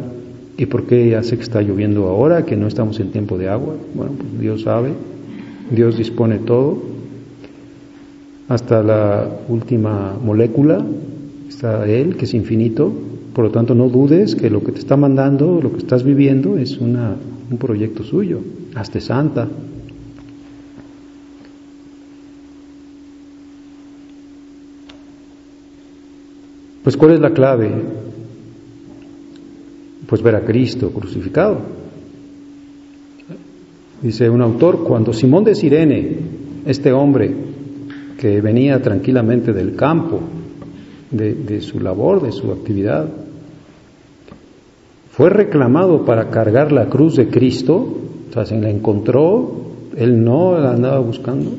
¿Y 0.58 0.68
por 0.68 0.86
qué 0.86 1.16
hace 1.16 1.36
que 1.36 1.44
está 1.44 1.62
lloviendo 1.62 2.08
ahora, 2.08 2.46
que 2.46 2.56
no 2.56 2.68
estamos 2.68 3.00
en 3.00 3.12
tiempo 3.12 3.38
de 3.38 3.50
agua? 3.50 3.76
Bueno, 3.96 4.14
pues 4.18 4.40
Dios 4.40 4.62
sabe, 4.62 4.94
Dios 5.72 5.98
dispone 5.98 6.38
todo, 6.40 6.78
hasta 8.54 8.84
la 8.84 9.28
última 9.48 10.16
molécula 10.24 10.86
está 11.50 11.88
Él, 11.88 12.16
que 12.16 12.26
es 12.26 12.34
infinito, 12.34 12.94
por 13.34 13.46
lo 13.46 13.52
tanto 13.52 13.74
no 13.74 13.90
dudes 13.90 14.36
que 14.36 14.50
lo 14.50 14.64
que 14.64 14.72
te 14.72 14.80
está 14.80 14.96
mandando, 14.96 15.60
lo 15.62 15.72
que 15.72 15.80
estás 15.80 16.04
viviendo 16.04 16.58
es 16.58 16.78
una, 16.78 17.16
un 17.50 17.58
proyecto 17.58 18.04
suyo, 18.04 18.42
hasta 18.76 19.02
santa. 19.02 19.48
Pues 26.84 26.96
¿cuál 26.96 27.14
es 27.14 27.20
la 27.20 27.32
clave? 27.32 27.72
pues 30.06 30.22
ver 30.22 30.36
a 30.36 30.42
Cristo 30.42 30.92
crucificado. 30.92 31.58
Dice 34.02 34.30
un 34.30 34.44
autor, 34.44 34.84
cuando 34.84 35.12
Simón 35.12 35.44
de 35.44 35.56
Sirene, 35.56 36.18
este 36.68 36.92
hombre 36.92 37.53
que 38.18 38.42
venía 38.42 38.82
tranquilamente 38.82 39.54
del 39.54 39.76
campo, 39.76 40.20
de, 41.12 41.62
su 41.62 41.80
labor, 41.80 42.22
de 42.22 42.32
su 42.32 42.52
actividad, 42.52 43.08
fue 45.12 45.30
reclamado 45.30 46.06
para 46.06 46.30
cargar 46.30 46.72
la 46.72 46.88
cruz 46.88 47.16
de 47.16 47.28
Cristo, 47.28 47.76
o 48.30 48.34
sea, 48.34 48.46
se 48.46 48.60
la 48.60 48.70
encontró, 48.70 49.52
él 49.96 50.24
no 50.24 50.58
la 50.58 50.72
andaba 50.72 51.00
buscando, 51.00 51.52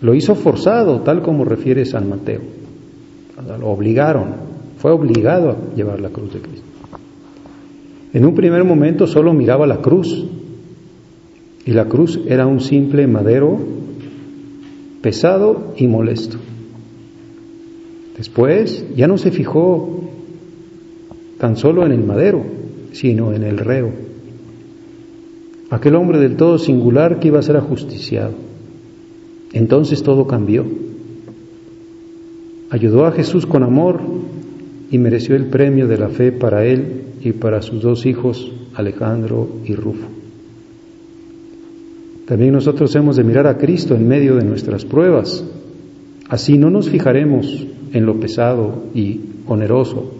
lo 0.00 0.14
hizo 0.14 0.36
forzado, 0.36 1.00
tal 1.00 1.22
como 1.22 1.44
refiere 1.44 1.84
San 1.84 2.08
Mateo. 2.08 2.42
lo 3.58 3.68
obligaron, 3.68 4.26
fue 4.78 4.92
obligado 4.92 5.50
a 5.50 5.74
llevar 5.74 6.00
la 6.00 6.10
cruz 6.10 6.32
de 6.34 6.40
Cristo. 6.40 6.66
En 8.12 8.24
un 8.24 8.34
primer 8.34 8.62
momento 8.64 9.06
solo 9.06 9.32
miraba 9.32 9.66
la 9.66 9.78
cruz 9.78 10.26
y 11.66 11.72
la 11.72 11.86
cruz 11.86 12.20
era 12.26 12.46
un 12.46 12.60
simple 12.60 13.06
madero 13.08 13.58
pesado 15.06 15.72
y 15.76 15.86
molesto. 15.86 16.36
Después 18.16 18.84
ya 18.96 19.06
no 19.06 19.18
se 19.18 19.30
fijó 19.30 20.00
tan 21.38 21.56
solo 21.56 21.86
en 21.86 21.92
el 21.92 22.02
madero, 22.02 22.42
sino 22.90 23.32
en 23.32 23.44
el 23.44 23.58
reo, 23.58 23.92
aquel 25.70 25.94
hombre 25.94 26.18
del 26.18 26.34
todo 26.34 26.58
singular 26.58 27.20
que 27.20 27.28
iba 27.28 27.38
a 27.38 27.42
ser 27.42 27.56
ajusticiado. 27.56 28.32
Entonces 29.52 30.02
todo 30.02 30.26
cambió. 30.26 30.66
Ayudó 32.70 33.06
a 33.06 33.12
Jesús 33.12 33.46
con 33.46 33.62
amor 33.62 34.00
y 34.90 34.98
mereció 34.98 35.36
el 35.36 35.44
premio 35.44 35.86
de 35.86 35.98
la 35.98 36.08
fe 36.08 36.32
para 36.32 36.64
él 36.64 37.04
y 37.20 37.30
para 37.30 37.62
sus 37.62 37.80
dos 37.80 38.06
hijos, 38.06 38.50
Alejandro 38.74 39.46
y 39.64 39.76
Rufo. 39.76 40.25
También 42.26 42.52
nosotros 42.52 42.94
hemos 42.96 43.16
de 43.16 43.24
mirar 43.24 43.46
a 43.46 43.56
Cristo 43.56 43.94
en 43.94 44.06
medio 44.06 44.34
de 44.36 44.44
nuestras 44.44 44.84
pruebas. 44.84 45.44
Así 46.28 46.58
no 46.58 46.70
nos 46.70 46.90
fijaremos 46.90 47.66
en 47.92 48.04
lo 48.04 48.18
pesado 48.18 48.84
y 48.94 49.20
oneroso, 49.46 50.12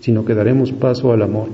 sino 0.00 0.24
que 0.24 0.34
daremos 0.34 0.72
paso 0.72 1.12
al 1.12 1.22
amor. 1.22 1.48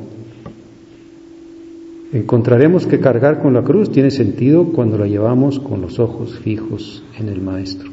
Encontraremos 2.13 2.87
que 2.87 3.01
cargar 3.01 3.41
con 3.41 3.53
la 3.53 3.63
cruz 3.63 3.91
tiene 3.91 4.11
sentido 4.11 4.65
cuando 4.73 4.97
la 4.97 5.07
llevamos 5.07 5.59
con 5.59 5.83
los 5.83 5.99
ojos 5.99 6.39
fijos 6.39 7.03
en 7.19 7.29
el 7.29 7.41
Maestro. 7.41 7.91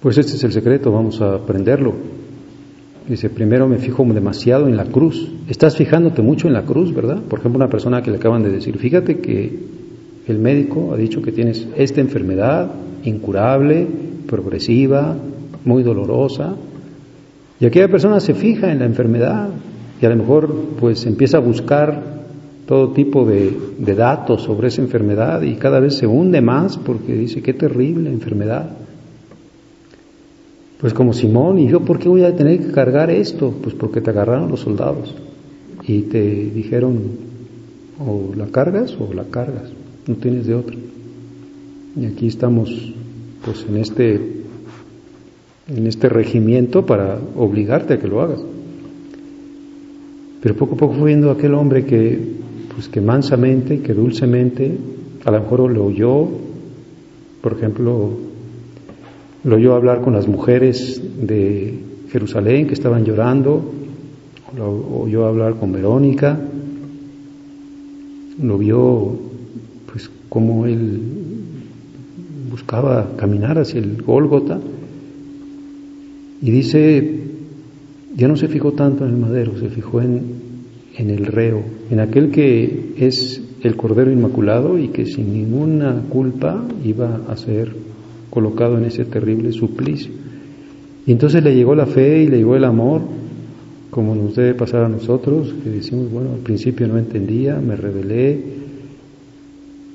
Pues 0.00 0.16
este 0.16 0.36
es 0.36 0.44
el 0.44 0.52
secreto, 0.52 0.92
vamos 0.92 1.20
a 1.20 1.34
aprenderlo. 1.34 1.94
Dice, 3.08 3.30
primero 3.30 3.66
me 3.68 3.78
fijo 3.78 4.04
demasiado 4.04 4.68
en 4.68 4.76
la 4.76 4.84
cruz. 4.84 5.32
Estás 5.48 5.76
fijándote 5.76 6.20
mucho 6.20 6.46
en 6.46 6.52
la 6.52 6.62
cruz, 6.62 6.94
¿verdad? 6.94 7.22
Por 7.22 7.38
ejemplo, 7.38 7.56
una 7.56 7.70
persona 7.70 8.02
que 8.02 8.10
le 8.10 8.18
acaban 8.18 8.42
de 8.42 8.50
decir, 8.50 8.76
fíjate 8.76 9.20
que 9.20 9.58
el 10.26 10.38
médico 10.38 10.92
ha 10.92 10.96
dicho 10.98 11.22
que 11.22 11.32
tienes 11.32 11.66
esta 11.74 12.02
enfermedad 12.02 12.70
incurable, 13.04 13.86
progresiva, 14.26 15.16
muy 15.64 15.82
dolorosa. 15.82 16.54
Y 17.58 17.64
aquella 17.64 17.88
persona 17.88 18.20
se 18.20 18.34
fija 18.34 18.70
en 18.70 18.80
la 18.80 18.84
enfermedad 18.84 19.48
y 20.00 20.04
a 20.04 20.10
lo 20.10 20.16
mejor 20.16 20.54
pues 20.78 21.06
empieza 21.06 21.38
a 21.38 21.40
buscar 21.40 22.18
todo 22.66 22.92
tipo 22.92 23.24
de, 23.24 23.56
de 23.78 23.94
datos 23.94 24.42
sobre 24.42 24.68
esa 24.68 24.82
enfermedad 24.82 25.40
y 25.40 25.54
cada 25.54 25.80
vez 25.80 25.94
se 25.94 26.06
hunde 26.06 26.42
más 26.42 26.76
porque 26.76 27.14
dice, 27.14 27.40
qué 27.40 27.54
terrible 27.54 28.10
enfermedad. 28.10 28.68
Pues 30.80 30.94
como 30.94 31.12
Simón, 31.12 31.58
¿y 31.58 31.68
yo 31.68 31.80
por 31.80 31.98
qué 31.98 32.08
voy 32.08 32.22
a 32.22 32.36
tener 32.36 32.60
que 32.60 32.70
cargar 32.70 33.10
esto? 33.10 33.52
Pues 33.62 33.74
porque 33.74 34.00
te 34.00 34.10
agarraron 34.10 34.50
los 34.50 34.60
soldados 34.60 35.14
y 35.82 36.02
te 36.02 36.20
dijeron, 36.22 36.98
o 37.98 38.32
la 38.36 38.46
cargas 38.46 38.96
o 39.00 39.12
la 39.12 39.24
cargas, 39.24 39.72
no 40.06 40.14
tienes 40.16 40.46
de 40.46 40.54
otra. 40.54 40.76
Y 41.96 42.06
aquí 42.06 42.28
estamos 42.28 42.70
pues 43.44 43.66
en 43.68 43.76
este 43.76 44.38
en 45.68 45.86
este 45.86 46.08
regimiento 46.08 46.86
para 46.86 47.18
obligarte 47.36 47.94
a 47.94 47.98
que 47.98 48.06
lo 48.06 48.22
hagas. 48.22 48.40
Pero 50.40 50.54
poco 50.54 50.76
a 50.76 50.78
poco 50.78 50.94
fue 50.94 51.08
viendo 51.08 51.30
aquel 51.30 51.54
hombre 51.54 51.84
que 51.84 52.38
pues 52.72 52.88
que 52.88 53.00
mansamente, 53.00 53.80
que 53.80 53.92
dulcemente, 53.92 54.78
a 55.24 55.32
lo 55.32 55.40
mejor 55.40 55.72
lo 55.72 55.86
oyó, 55.86 56.28
por 57.42 57.54
ejemplo, 57.54 58.27
lo 59.48 59.56
oyó 59.56 59.74
hablar 59.74 60.02
con 60.02 60.12
las 60.12 60.28
mujeres 60.28 61.00
de 61.22 61.78
Jerusalén 62.10 62.66
que 62.66 62.74
estaban 62.74 63.06
llorando, 63.06 63.72
lo 64.54 65.00
oyó 65.00 65.24
hablar 65.24 65.54
con 65.54 65.72
Verónica, 65.72 66.38
lo 68.42 68.58
vio 68.58 69.18
pues 69.90 70.10
como 70.28 70.66
él 70.66 71.00
buscaba 72.50 73.16
caminar 73.16 73.58
hacia 73.58 73.80
el 73.80 74.02
Gólgota 74.02 74.60
y 76.42 76.50
dice, 76.50 77.20
ya 78.16 78.28
no 78.28 78.36
se 78.36 78.48
fijó 78.48 78.72
tanto 78.72 79.06
en 79.06 79.12
el 79.12 79.16
madero, 79.16 79.58
se 79.58 79.70
fijó 79.70 80.02
en, 80.02 80.24
en 80.94 81.08
el 81.08 81.24
reo, 81.24 81.62
en 81.90 82.00
aquel 82.00 82.30
que 82.30 82.92
es 82.98 83.40
el 83.62 83.76
Cordero 83.76 84.12
Inmaculado 84.12 84.78
y 84.78 84.88
que 84.88 85.06
sin 85.06 85.32
ninguna 85.32 86.02
culpa 86.10 86.62
iba 86.84 87.22
a 87.26 87.36
ser 87.36 87.87
colocado 88.30 88.78
en 88.78 88.84
ese 88.84 89.04
terrible 89.04 89.52
suplicio. 89.52 90.12
Y 91.06 91.12
entonces 91.12 91.42
le 91.42 91.54
llegó 91.54 91.74
la 91.74 91.86
fe 91.86 92.22
y 92.22 92.28
le 92.28 92.38
llegó 92.38 92.56
el 92.56 92.64
amor, 92.64 93.00
como 93.90 94.14
nos 94.14 94.36
debe 94.36 94.54
pasar 94.54 94.84
a 94.84 94.88
nosotros, 94.88 95.54
que 95.64 95.70
decimos, 95.70 96.10
bueno, 96.12 96.32
al 96.34 96.40
principio 96.40 96.86
no 96.86 96.98
entendía, 96.98 97.56
me 97.56 97.76
rebelé, 97.76 98.38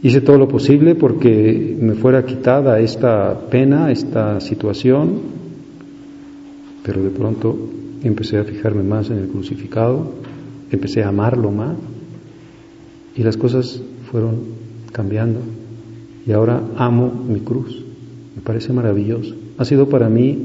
hice 0.01 0.21
todo 0.21 0.37
lo 0.37 0.47
posible 0.47 0.95
porque 0.95 1.77
me 1.79 1.93
fuera 1.93 2.25
quitada 2.25 2.79
esta 2.79 3.47
pena, 3.49 3.91
esta 3.91 4.39
situación, 4.39 5.19
pero 6.83 7.03
de 7.03 7.09
pronto 7.11 7.57
empecé 8.03 8.37
a 8.37 8.43
fijarme 8.43 8.83
más 8.83 9.09
en 9.09 9.19
el 9.19 9.27
crucificado, 9.27 10.11
empecé 10.71 11.03
a 11.03 11.09
amarlo 11.09 11.51
más 11.51 11.77
y 13.15 13.23
las 13.23 13.37
cosas 13.37 13.81
fueron 14.11 14.35
cambiando 14.91 15.39
y 16.25 16.31
ahora 16.31 16.61
amo 16.75 17.11
mi 17.27 17.39
cruz. 17.39 17.82
Me 18.35 18.41
parece 18.41 18.73
maravilloso. 18.73 19.35
Ha 19.57 19.65
sido 19.65 19.89
para 19.89 20.09
mí 20.09 20.37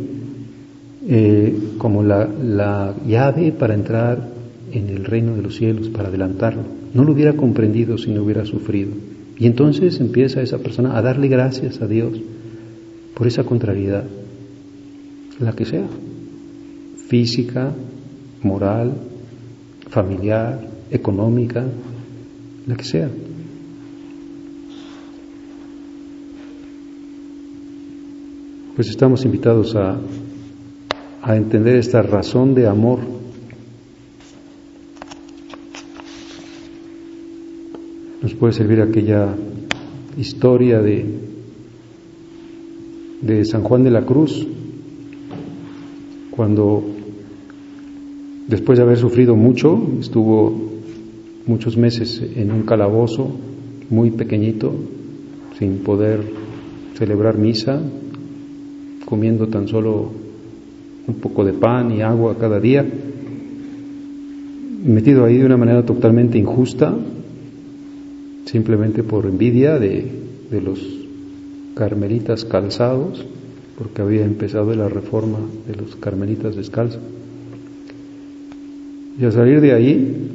eh, 1.08 1.58
como 1.78 2.02
la, 2.02 2.26
la 2.26 2.94
llave 3.06 3.52
para 3.52 3.74
entrar 3.74 4.28
en 4.72 4.88
el 4.88 5.04
reino 5.04 5.34
de 5.34 5.42
los 5.42 5.56
cielos, 5.56 5.88
para 5.88 6.08
adelantarlo. 6.08 6.62
No 6.94 7.04
lo 7.04 7.12
hubiera 7.12 7.34
comprendido 7.34 7.98
si 7.98 8.10
no 8.10 8.22
hubiera 8.22 8.44
sufrido. 8.44 8.90
Y 9.38 9.46
entonces 9.46 10.00
empieza 10.00 10.42
esa 10.42 10.58
persona 10.58 10.96
a 10.98 11.02
darle 11.02 11.28
gracias 11.28 11.80
a 11.80 11.86
Dios 11.86 12.20
por 13.14 13.26
esa 13.26 13.44
contrariedad, 13.44 14.04
la 15.40 15.52
que 15.52 15.64
sea, 15.64 15.86
física, 17.08 17.72
moral, 18.42 18.92
familiar, 19.88 20.60
económica, 20.90 21.64
la 22.66 22.76
que 22.76 22.84
sea. 22.84 23.08
Pues 28.78 28.90
estamos 28.90 29.24
invitados 29.24 29.74
a, 29.74 29.98
a 31.20 31.36
entender 31.36 31.74
esta 31.74 32.00
razón 32.00 32.54
de 32.54 32.68
amor. 32.68 33.00
Nos 38.22 38.34
puede 38.34 38.52
servir 38.52 38.80
aquella 38.80 39.34
historia 40.16 40.80
de, 40.80 41.06
de 43.20 43.44
San 43.46 43.64
Juan 43.64 43.82
de 43.82 43.90
la 43.90 44.06
Cruz, 44.06 44.46
cuando 46.30 46.84
después 48.46 48.78
de 48.78 48.84
haber 48.84 48.98
sufrido 48.98 49.34
mucho, 49.34 49.76
estuvo 49.98 50.54
muchos 51.48 51.76
meses 51.76 52.22
en 52.36 52.52
un 52.52 52.62
calabozo 52.62 53.28
muy 53.90 54.12
pequeñito, 54.12 54.72
sin 55.58 55.78
poder 55.78 56.20
celebrar 56.94 57.38
misa, 57.38 57.82
comiendo 59.08 59.48
tan 59.48 59.66
solo 59.68 60.10
un 61.06 61.14
poco 61.14 61.42
de 61.42 61.54
pan 61.54 61.90
y 61.92 62.02
agua 62.02 62.36
cada 62.38 62.60
día, 62.60 62.84
metido 64.84 65.24
ahí 65.24 65.38
de 65.38 65.46
una 65.46 65.56
manera 65.56 65.82
totalmente 65.86 66.36
injusta, 66.36 66.94
simplemente 68.44 69.02
por 69.02 69.24
envidia 69.24 69.78
de, 69.78 70.04
de 70.50 70.60
los 70.60 70.78
carmelitas 71.74 72.44
calzados, 72.44 73.24
porque 73.78 74.02
había 74.02 74.26
empezado 74.26 74.74
la 74.74 74.90
reforma 74.90 75.38
de 75.66 75.74
los 75.74 75.96
carmelitas 75.96 76.54
descalzos. 76.54 77.00
Y 79.18 79.24
al 79.24 79.32
salir 79.32 79.62
de 79.62 79.72
ahí, 79.72 80.30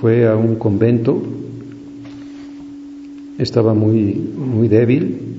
fue 0.00 0.28
a 0.28 0.36
un 0.36 0.54
convento, 0.54 1.20
estaba 3.36 3.74
muy, 3.74 4.14
muy 4.14 4.68
débil, 4.68 5.37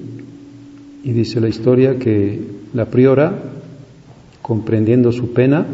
y 1.09 1.11
dice 1.11 1.41
la 1.41 1.49
historia 1.49 1.97
que 1.97 2.39
la 2.71 2.85
priora, 2.85 3.33
comprendiendo 4.43 5.11
su 5.11 5.33
pena, 5.33 5.65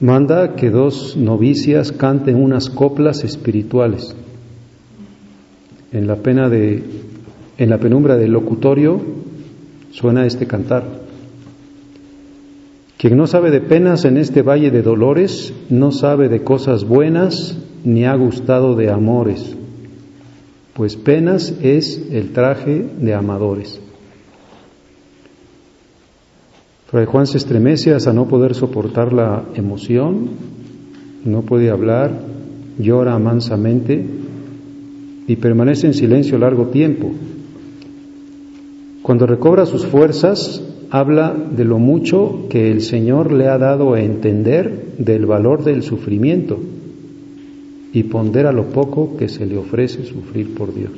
manda 0.00 0.56
que 0.56 0.70
dos 0.70 1.14
novicias 1.14 1.92
canten 1.92 2.36
unas 2.36 2.70
coplas 2.70 3.22
espirituales. 3.22 4.16
En 5.92 6.06
la 6.06 6.16
pena 6.16 6.48
de 6.48 6.82
en 7.58 7.70
la 7.70 7.78
penumbra 7.78 8.16
del 8.16 8.32
locutorio 8.32 9.00
suena 9.90 10.24
este 10.26 10.46
cantar. 10.46 10.84
Quien 12.96 13.16
no 13.18 13.26
sabe 13.26 13.50
de 13.50 13.60
penas 13.60 14.06
en 14.06 14.16
este 14.16 14.40
valle 14.40 14.70
de 14.70 14.80
dolores, 14.80 15.52
no 15.68 15.92
sabe 15.92 16.30
de 16.30 16.42
cosas 16.42 16.84
buenas 16.84 17.58
ni 17.84 18.06
ha 18.06 18.14
gustado 18.14 18.74
de 18.74 18.90
amores. 18.90 19.55
Pues 20.76 20.94
penas 20.94 21.54
es 21.62 22.08
el 22.12 22.32
traje 22.32 22.84
de 23.00 23.14
amadores. 23.14 23.80
Fray 26.88 27.06
Juan 27.06 27.26
se 27.26 27.38
estremece 27.38 27.94
hasta 27.94 28.12
no 28.12 28.28
poder 28.28 28.54
soportar 28.54 29.14
la 29.14 29.44
emoción, 29.54 30.28
no 31.24 31.42
puede 31.42 31.70
hablar, 31.70 32.12
llora 32.78 33.18
mansamente 33.18 34.04
y 35.26 35.36
permanece 35.36 35.86
en 35.86 35.94
silencio 35.94 36.36
largo 36.36 36.66
tiempo. 36.66 37.10
Cuando 39.02 39.26
recobra 39.26 39.64
sus 39.64 39.86
fuerzas, 39.86 40.62
habla 40.90 41.34
de 41.34 41.64
lo 41.64 41.78
mucho 41.78 42.48
que 42.50 42.70
el 42.70 42.82
Señor 42.82 43.32
le 43.32 43.48
ha 43.48 43.56
dado 43.56 43.94
a 43.94 44.02
entender 44.02 44.94
del 44.98 45.24
valor 45.24 45.64
del 45.64 45.82
sufrimiento 45.82 46.60
y 47.96 48.02
pondera 48.02 48.52
lo 48.52 48.64
poco 48.64 49.16
que 49.16 49.26
se 49.26 49.46
le 49.46 49.56
ofrece 49.56 50.04
sufrir 50.04 50.54
por 50.54 50.74
Dios. 50.74 50.90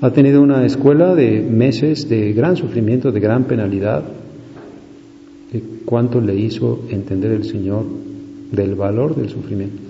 Ha 0.00 0.12
tenido 0.12 0.40
una 0.40 0.64
escuela 0.64 1.16
de 1.16 1.40
meses 1.40 2.08
de 2.08 2.32
gran 2.32 2.56
sufrimiento, 2.56 3.10
de 3.10 3.18
gran 3.18 3.42
penalidad, 3.42 4.04
cuánto 5.84 6.20
le 6.20 6.36
hizo 6.36 6.84
entender 6.90 7.32
el 7.32 7.42
Señor 7.42 7.86
del 8.52 8.76
valor 8.76 9.16
del 9.16 9.30
sufrimiento. 9.30 9.82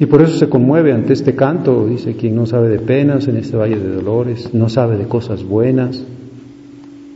Y 0.00 0.06
por 0.06 0.22
eso 0.22 0.36
se 0.36 0.48
conmueve 0.48 0.92
ante 0.92 1.12
este 1.12 1.36
canto, 1.36 1.86
dice, 1.86 2.16
quien 2.16 2.34
no 2.34 2.46
sabe 2.46 2.68
de 2.68 2.80
penas 2.80 3.28
en 3.28 3.36
este 3.36 3.56
valle 3.56 3.78
de 3.78 3.94
dolores, 3.94 4.52
no 4.52 4.68
sabe 4.68 4.96
de 4.96 5.04
cosas 5.04 5.44
buenas, 5.44 6.02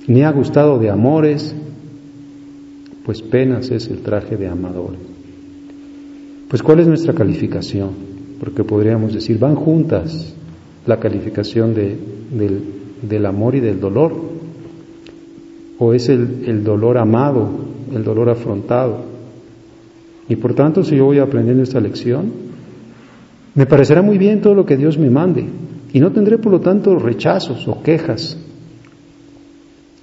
ni 0.07 0.23
ha 0.23 0.31
gustado 0.31 0.79
de 0.79 0.90
amores, 0.90 1.57
pues 3.05 3.20
penas 3.20 3.68
es 3.73 3.88
el 3.88 3.99
traje 4.03 4.37
de 4.37 4.46
amadores. 4.46 5.10
Pues 6.50 6.64
¿cuál 6.64 6.80
es 6.80 6.88
nuestra 6.88 7.14
calificación? 7.14 7.90
Porque 8.40 8.64
podríamos 8.64 9.14
decir, 9.14 9.38
van 9.38 9.54
juntas 9.54 10.34
la 10.84 10.98
calificación 10.98 11.74
de, 11.74 11.96
del, 13.00 13.24
amor 13.24 13.54
y 13.54 13.60
del 13.60 13.78
dolor, 13.78 14.12
o 15.78 15.94
es 15.94 16.08
el, 16.08 16.64
dolor 16.64 16.98
amado, 16.98 17.48
el 17.94 18.02
dolor 18.02 18.30
afrontado. 18.30 19.04
Y 20.28 20.34
por 20.34 20.54
tanto, 20.54 20.82
si 20.82 20.96
yo 20.96 21.04
voy 21.04 21.20
aprendiendo 21.20 21.62
esta 21.62 21.78
lección, 21.78 22.32
me 23.54 23.66
parecerá 23.66 24.02
muy 24.02 24.18
bien 24.18 24.40
todo 24.40 24.54
lo 24.54 24.66
que 24.66 24.76
Dios 24.76 24.98
me 24.98 25.08
mande, 25.08 25.44
y 25.92 26.00
no 26.00 26.10
tendré 26.10 26.38
por 26.38 26.50
lo 26.50 26.60
tanto 26.60 26.98
rechazos 26.98 27.68
o 27.68 27.80
quejas 27.80 28.36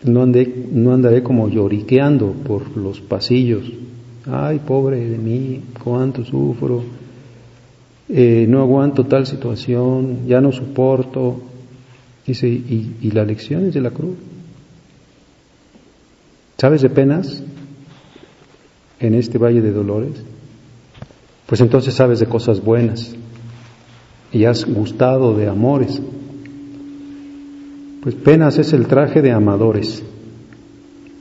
no, 0.06 0.26
no 0.26 0.94
andaré 0.94 1.24
como 1.24 1.50
lloriqueando 1.50 2.32
por 2.32 2.78
los 2.78 3.02
pasillos. 3.02 3.70
Ay, 4.30 4.60
pobre 4.60 5.08
de 5.08 5.18
mí, 5.18 5.62
cuánto 5.84 6.26
sufro. 6.26 6.84
Eh, 8.10 8.46
no 8.48 8.62
aguanto 8.62 9.06
tal 9.06 9.26
situación, 9.26 10.28
ya 10.28 10.42
no 10.42 10.52
soporto. 10.52 11.42
Dice, 12.26 12.48
y, 12.48 12.98
y 13.02 13.12
la 13.12 13.24
lección 13.24 13.66
es 13.66 13.74
de 13.74 13.82
la 13.82 13.92
cruz. 13.92 14.18
¿Sabes 16.58 16.82
de 16.82 16.90
penas 16.90 17.44
en 19.00 19.14
este 19.14 19.38
valle 19.38 19.62
de 19.62 19.72
dolores? 19.72 20.24
Pues 21.46 21.62
entonces 21.62 21.94
sabes 21.94 22.20
de 22.20 22.26
cosas 22.26 22.62
buenas 22.62 23.16
y 24.34 24.44
has 24.44 24.66
gustado 24.66 25.38
de 25.38 25.48
amores. 25.48 26.02
Pues 28.02 28.16
penas 28.16 28.58
es 28.58 28.74
el 28.74 28.88
traje 28.88 29.22
de 29.22 29.32
amadores. 29.32 30.04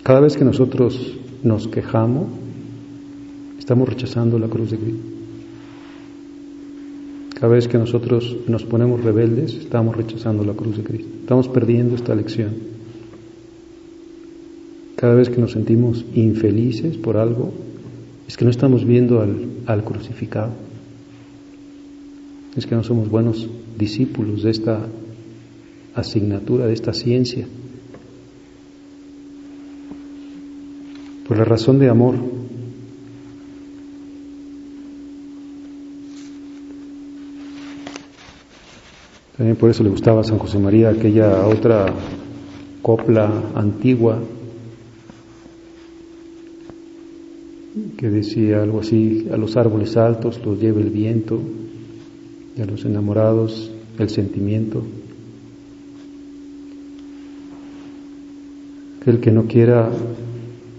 Cada 0.03 0.21
vez 0.21 0.37
que 0.37 0.45
nosotros 0.45 1.17
nos 1.43 1.69
quejamos, 1.69 2.29
estamos 3.67 3.89
rechazando 3.89 4.39
la 4.39 4.47
cruz 4.47 4.71
de 4.71 4.79
Cristo. 4.79 5.03
Cada 7.35 7.53
vez 7.53 7.67
que 7.67 7.77
nosotros 7.77 8.37
nos 8.47 8.63
ponemos 8.63 9.03
rebeldes, 9.03 9.55
estamos 9.55 9.97
rechazando 9.97 10.45
la 10.45 10.53
cruz 10.53 10.77
de 10.77 10.85
Cristo. 10.85 11.09
Estamos 11.23 11.49
perdiendo 11.49 11.97
esta 11.97 12.15
lección. 12.15 12.53
Cada 14.95 15.17
vez 15.17 15.31
que 15.31 15.41
nos 15.41 15.51
sentimos 15.51 16.05
infelices 16.15 16.97
por 16.97 17.17
algo, 17.17 17.53
es 18.29 18.37
que 18.37 18.45
no 18.45 18.53
estamos 18.53 18.85
viendo 18.85 19.21
al, 19.21 19.49
al 19.67 19.83
crucificado. 19.83 20.53
Es 22.57 22.67
que 22.67 22.77
no 22.77 22.85
somos 22.85 23.11
buenos 23.11 23.49
discípulos 23.77 24.45
de 24.45 24.51
esta 24.53 24.87
asignatura 25.97 26.67
de 26.67 26.73
esta 26.73 26.93
ciencia. 26.93 27.49
Por 31.27 31.37
la 31.37 31.45
razón 31.45 31.81
de 31.81 31.89
amor. 31.89 32.46
También 39.37 39.57
por 39.57 39.71
eso 39.71 39.83
le 39.83 39.91
gustaba 39.91 40.23
a 40.23 40.25
San 40.25 40.39
José 40.39 40.59
María 40.59 40.89
aquella 40.89 41.47
otra 41.47 41.87
copla 42.81 43.31
antigua 43.55 44.19
que 47.99 48.09
decía 48.09 48.63
algo 48.63 48.81
así, 48.81 49.29
a 49.31 49.37
los 49.37 49.57
árboles 49.57 49.97
altos 49.97 50.41
los 50.45 50.59
lleva 50.59 50.81
el 50.81 50.91
viento 50.91 51.39
y 52.57 52.63
a 52.63 52.67
los 52.67 52.85
enamorados 52.85 53.71
el 53.99 54.09
sentimiento. 54.09 54.83
El 59.05 59.21
que 59.21 59.31
no 59.31 59.45
quiera 59.45 59.91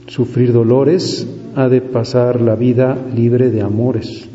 sufrir 0.08 0.52
dolores 0.52 1.28
ha 1.56 1.70
de 1.70 1.82
pasar 1.82 2.42
la 2.42 2.56
vida 2.56 2.98
libre 3.16 3.52
de 3.52 3.62
amores. 3.62 4.28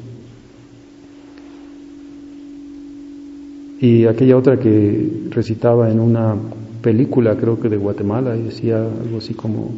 Y 3.82 4.06
aquella 4.06 4.36
otra 4.36 4.60
que 4.60 5.24
recitaba 5.30 5.90
en 5.90 5.98
una 5.98 6.36
película, 6.80 7.36
creo 7.36 7.58
que 7.58 7.68
de 7.68 7.76
Guatemala, 7.76 8.36
y 8.36 8.42
decía 8.42 8.76
algo 8.76 9.18
así 9.18 9.34
como, 9.34 9.72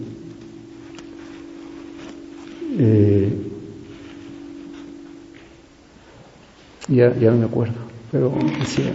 eh, 2.78 3.32
ya, 6.88 7.18
ya 7.18 7.30
no 7.30 7.38
me 7.38 7.44
acuerdo, 7.46 7.76
pero 8.12 8.30
decía, 8.58 8.92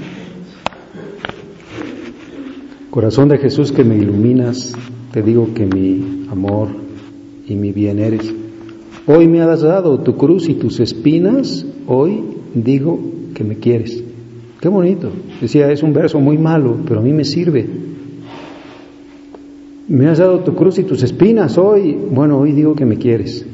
corazón 2.91 3.29
de 3.29 3.39
Jesús 3.39 3.71
que 3.71 3.83
me 3.83 3.97
iluminas, 3.97 4.75
te 5.11 5.23
digo 5.23 5.55
que 5.55 5.65
mi 5.65 6.27
amor 6.29 6.67
y 7.47 7.55
mi 7.55 7.71
bien 7.71 7.97
eres. 7.97 8.31
Hoy 9.07 9.27
me 9.27 9.41
has 9.41 9.61
dado 9.61 10.01
tu 10.01 10.17
cruz 10.17 10.47
y 10.49 10.53
tus 10.53 10.79
espinas, 10.79 11.65
hoy 11.87 12.23
digo 12.53 12.99
que 13.33 13.43
me 13.43 13.55
quieres. 13.55 14.03
Qué 14.59 14.67
bonito. 14.67 15.09
Decía, 15.39 15.71
es 15.71 15.83
un 15.83 15.93
verso 15.93 16.19
muy 16.19 16.37
malo, 16.37 16.77
pero 16.85 16.99
a 16.99 17.03
mí 17.03 17.13
me 17.13 17.23
sirve. 17.23 17.65
Me 19.87 20.07
has 20.07 20.17
dado 20.17 20.39
tu 20.39 20.53
cruz 20.53 20.77
y 20.79 20.83
tus 20.83 21.01
espinas, 21.01 21.57
hoy, 21.57 21.97
bueno, 22.11 22.39
hoy 22.39 22.51
digo 22.51 22.75
que 22.75 22.85
me 22.85 22.97
quieres. 22.97 23.45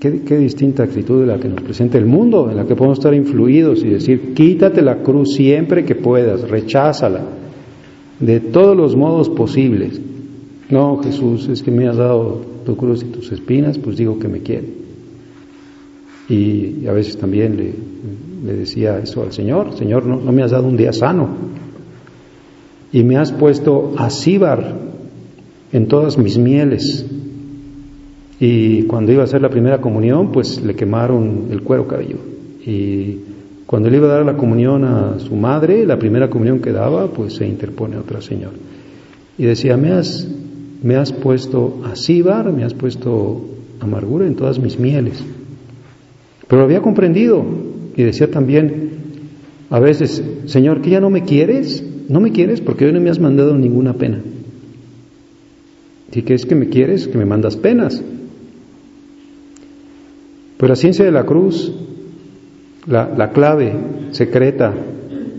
Qué, 0.00 0.22
qué, 0.22 0.38
distinta 0.38 0.84
actitud 0.84 1.20
de 1.20 1.26
la 1.26 1.38
que 1.38 1.48
nos 1.48 1.60
presenta 1.60 1.98
el 1.98 2.06
mundo, 2.06 2.48
en 2.50 2.56
la 2.56 2.64
que 2.64 2.76
podemos 2.76 2.98
estar 2.98 3.12
influidos 3.12 3.82
y 3.82 3.88
decir, 3.88 4.32
quítate 4.32 4.80
la 4.80 5.02
cruz 5.02 5.34
siempre 5.34 5.84
que 5.84 5.96
puedas, 5.96 6.48
recházala 6.48 7.22
de 8.20 8.40
todos 8.40 8.76
los 8.76 8.96
modos 8.96 9.28
posibles. 9.28 10.00
No, 10.70 11.00
Jesús, 11.02 11.48
es 11.48 11.62
que 11.62 11.70
me 11.70 11.88
has 11.88 11.96
dado 11.96 12.42
tu 12.66 12.76
cruz 12.76 13.02
y 13.02 13.06
tus 13.06 13.32
espinas, 13.32 13.78
pues 13.78 13.96
digo 13.96 14.18
que 14.18 14.28
me 14.28 14.40
quiere. 14.40 14.68
Y, 16.28 16.86
a 16.86 16.92
veces 16.92 17.16
también 17.16 17.56
le, 17.56 17.72
decía 18.42 18.98
eso 18.98 19.22
al 19.22 19.32
Señor, 19.32 19.76
Señor, 19.76 20.04
no, 20.06 20.32
me 20.32 20.42
has 20.42 20.50
dado 20.50 20.66
un 20.68 20.76
día 20.76 20.92
sano. 20.92 21.28
Y 22.92 23.04
me 23.04 23.16
has 23.16 23.32
puesto 23.32 23.94
a 23.96 24.10
Síbar 24.10 24.74
en 25.72 25.88
todas 25.88 26.16
mis 26.16 26.38
mieles. 26.38 27.04
Y 28.40 28.84
cuando 28.84 29.12
iba 29.12 29.22
a 29.22 29.24
hacer 29.24 29.42
la 29.42 29.50
primera 29.50 29.80
comunión, 29.80 30.32
pues 30.32 30.62
le 30.62 30.74
quemaron 30.74 31.48
el 31.50 31.62
cuero 31.62 31.86
cabelludo. 31.86 32.22
Y 32.64 33.18
cuando 33.66 33.90
le 33.90 33.98
iba 33.98 34.06
a 34.06 34.14
dar 34.14 34.24
la 34.24 34.36
comunión 34.36 34.84
a 34.84 35.18
su 35.18 35.34
madre, 35.34 35.84
la 35.84 35.98
primera 35.98 36.30
comunión 36.30 36.60
que 36.60 36.72
daba, 36.72 37.08
pues 37.08 37.34
se 37.34 37.46
interpone 37.46 37.98
otra 37.98 38.22
señora. 38.22 38.56
Y 39.36 39.44
decía, 39.44 39.76
me 39.76 39.92
has, 39.92 40.26
me 40.82 40.96
has 40.96 41.12
puesto 41.12 41.82
me 41.82 42.64
has 42.64 42.74
puesto 42.74 43.40
amargura 43.80 44.26
en 44.26 44.34
todas 44.34 44.58
mis 44.58 44.78
mieles. 44.78 45.22
Pero 46.46 46.60
lo 46.60 46.64
había 46.64 46.80
comprendido 46.80 47.44
y 47.98 48.04
decía 48.04 48.30
también, 48.30 48.90
a 49.70 49.80
veces, 49.80 50.22
Señor, 50.46 50.82
que 50.82 50.90
ya 50.90 51.00
no 51.00 51.10
me 51.10 51.24
quieres, 51.24 51.82
no 52.08 52.20
me 52.20 52.30
quieres 52.30 52.60
porque 52.60 52.84
hoy 52.84 52.92
no 52.92 53.00
me 53.00 53.10
has 53.10 53.18
mandado 53.18 53.58
ninguna 53.58 53.94
pena. 53.94 54.20
¿Y 56.12 56.22
qué 56.22 56.34
es 56.34 56.46
que 56.46 56.54
me 56.54 56.68
quieres? 56.68 57.08
Que 57.08 57.18
me 57.18 57.24
mandas 57.24 57.56
penas. 57.56 58.00
Pero 60.56 60.68
la 60.68 60.76
ciencia 60.76 61.04
de 61.04 61.10
la 61.10 61.24
cruz 61.24 61.72
la, 62.86 63.30
clave 63.32 63.72
secreta 64.12 64.72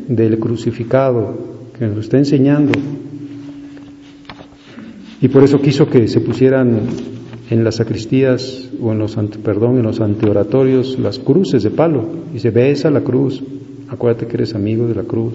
del 0.09 0.37
crucificado 0.37 1.69
que 1.79 1.87
nos 1.87 1.99
está 1.99 2.17
enseñando. 2.17 2.73
Y 5.21 5.29
por 5.29 5.43
eso 5.43 5.61
quiso 5.61 5.89
que 5.89 6.09
se 6.09 6.19
pusieran 6.19 6.81
en 7.49 7.63
las 7.63 7.75
sacristías 7.75 8.69
o 8.81 8.91
en 8.91 8.99
los 8.99 9.15
perdón, 9.43 9.77
en 9.77 9.83
los 9.83 9.99
anteoratorios 9.99 10.99
las 10.99 11.19
cruces 11.19 11.63
de 11.63 11.71
palo 11.71 12.07
y 12.33 12.39
se 12.39 12.51
besa 12.51 12.89
la 12.91 13.01
cruz 13.01 13.41
acuérdate 13.89 14.27
que 14.27 14.37
eres 14.37 14.55
amigo 14.55 14.87
de 14.87 14.95
la 14.95 15.03
cruz. 15.03 15.33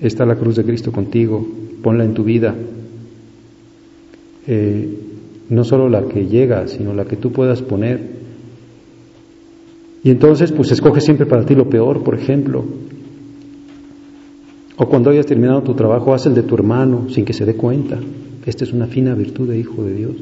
Está 0.00 0.24
la 0.24 0.36
cruz 0.36 0.56
de 0.56 0.64
Cristo 0.64 0.92
contigo, 0.92 1.46
ponla 1.82 2.04
en 2.04 2.14
tu 2.14 2.24
vida. 2.24 2.54
Eh, 4.46 4.88
no 5.50 5.64
solo 5.64 5.88
la 5.88 6.02
que 6.04 6.26
llega, 6.26 6.66
sino 6.68 6.94
la 6.94 7.04
que 7.04 7.16
tú 7.16 7.32
puedas 7.32 7.60
poner. 7.60 8.20
Y 10.02 10.10
entonces, 10.10 10.52
pues 10.52 10.70
escoge 10.70 11.00
siempre 11.00 11.26
para 11.26 11.44
ti 11.44 11.54
lo 11.54 11.68
peor, 11.68 12.02
por 12.02 12.14
ejemplo. 12.14 12.64
O 14.76 14.88
cuando 14.88 15.10
hayas 15.10 15.26
terminado 15.26 15.62
tu 15.62 15.74
trabajo, 15.74 16.14
haz 16.14 16.24
el 16.24 16.34
de 16.34 16.42
tu 16.42 16.54
hermano 16.54 17.10
sin 17.10 17.26
que 17.26 17.34
se 17.34 17.44
dé 17.44 17.54
cuenta. 17.54 17.98
Esta 18.46 18.64
es 18.64 18.72
una 18.72 18.86
fina 18.86 19.14
virtud 19.14 19.48
de 19.48 19.58
hijo 19.58 19.84
de 19.84 19.94
Dios. 19.94 20.16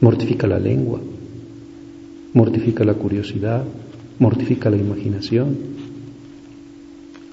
Mortifica 0.00 0.46
la 0.46 0.58
lengua, 0.58 1.00
mortifica 2.34 2.84
la 2.84 2.94
curiosidad, 2.94 3.64
mortifica 4.18 4.70
la 4.70 4.76
imaginación. 4.76 5.56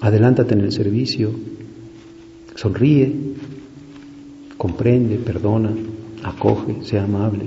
Adelántate 0.00 0.54
en 0.54 0.60
el 0.60 0.72
servicio, 0.72 1.30
sonríe, 2.54 3.12
comprende, 4.56 5.16
perdona, 5.16 5.72
acoge, 6.22 6.82
sea 6.82 7.04
amable. 7.04 7.44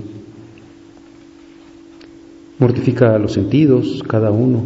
Mortifica 2.60 3.17
los 3.17 3.34
sentidos, 3.34 4.04
cada 4.08 4.32
uno. 4.32 4.63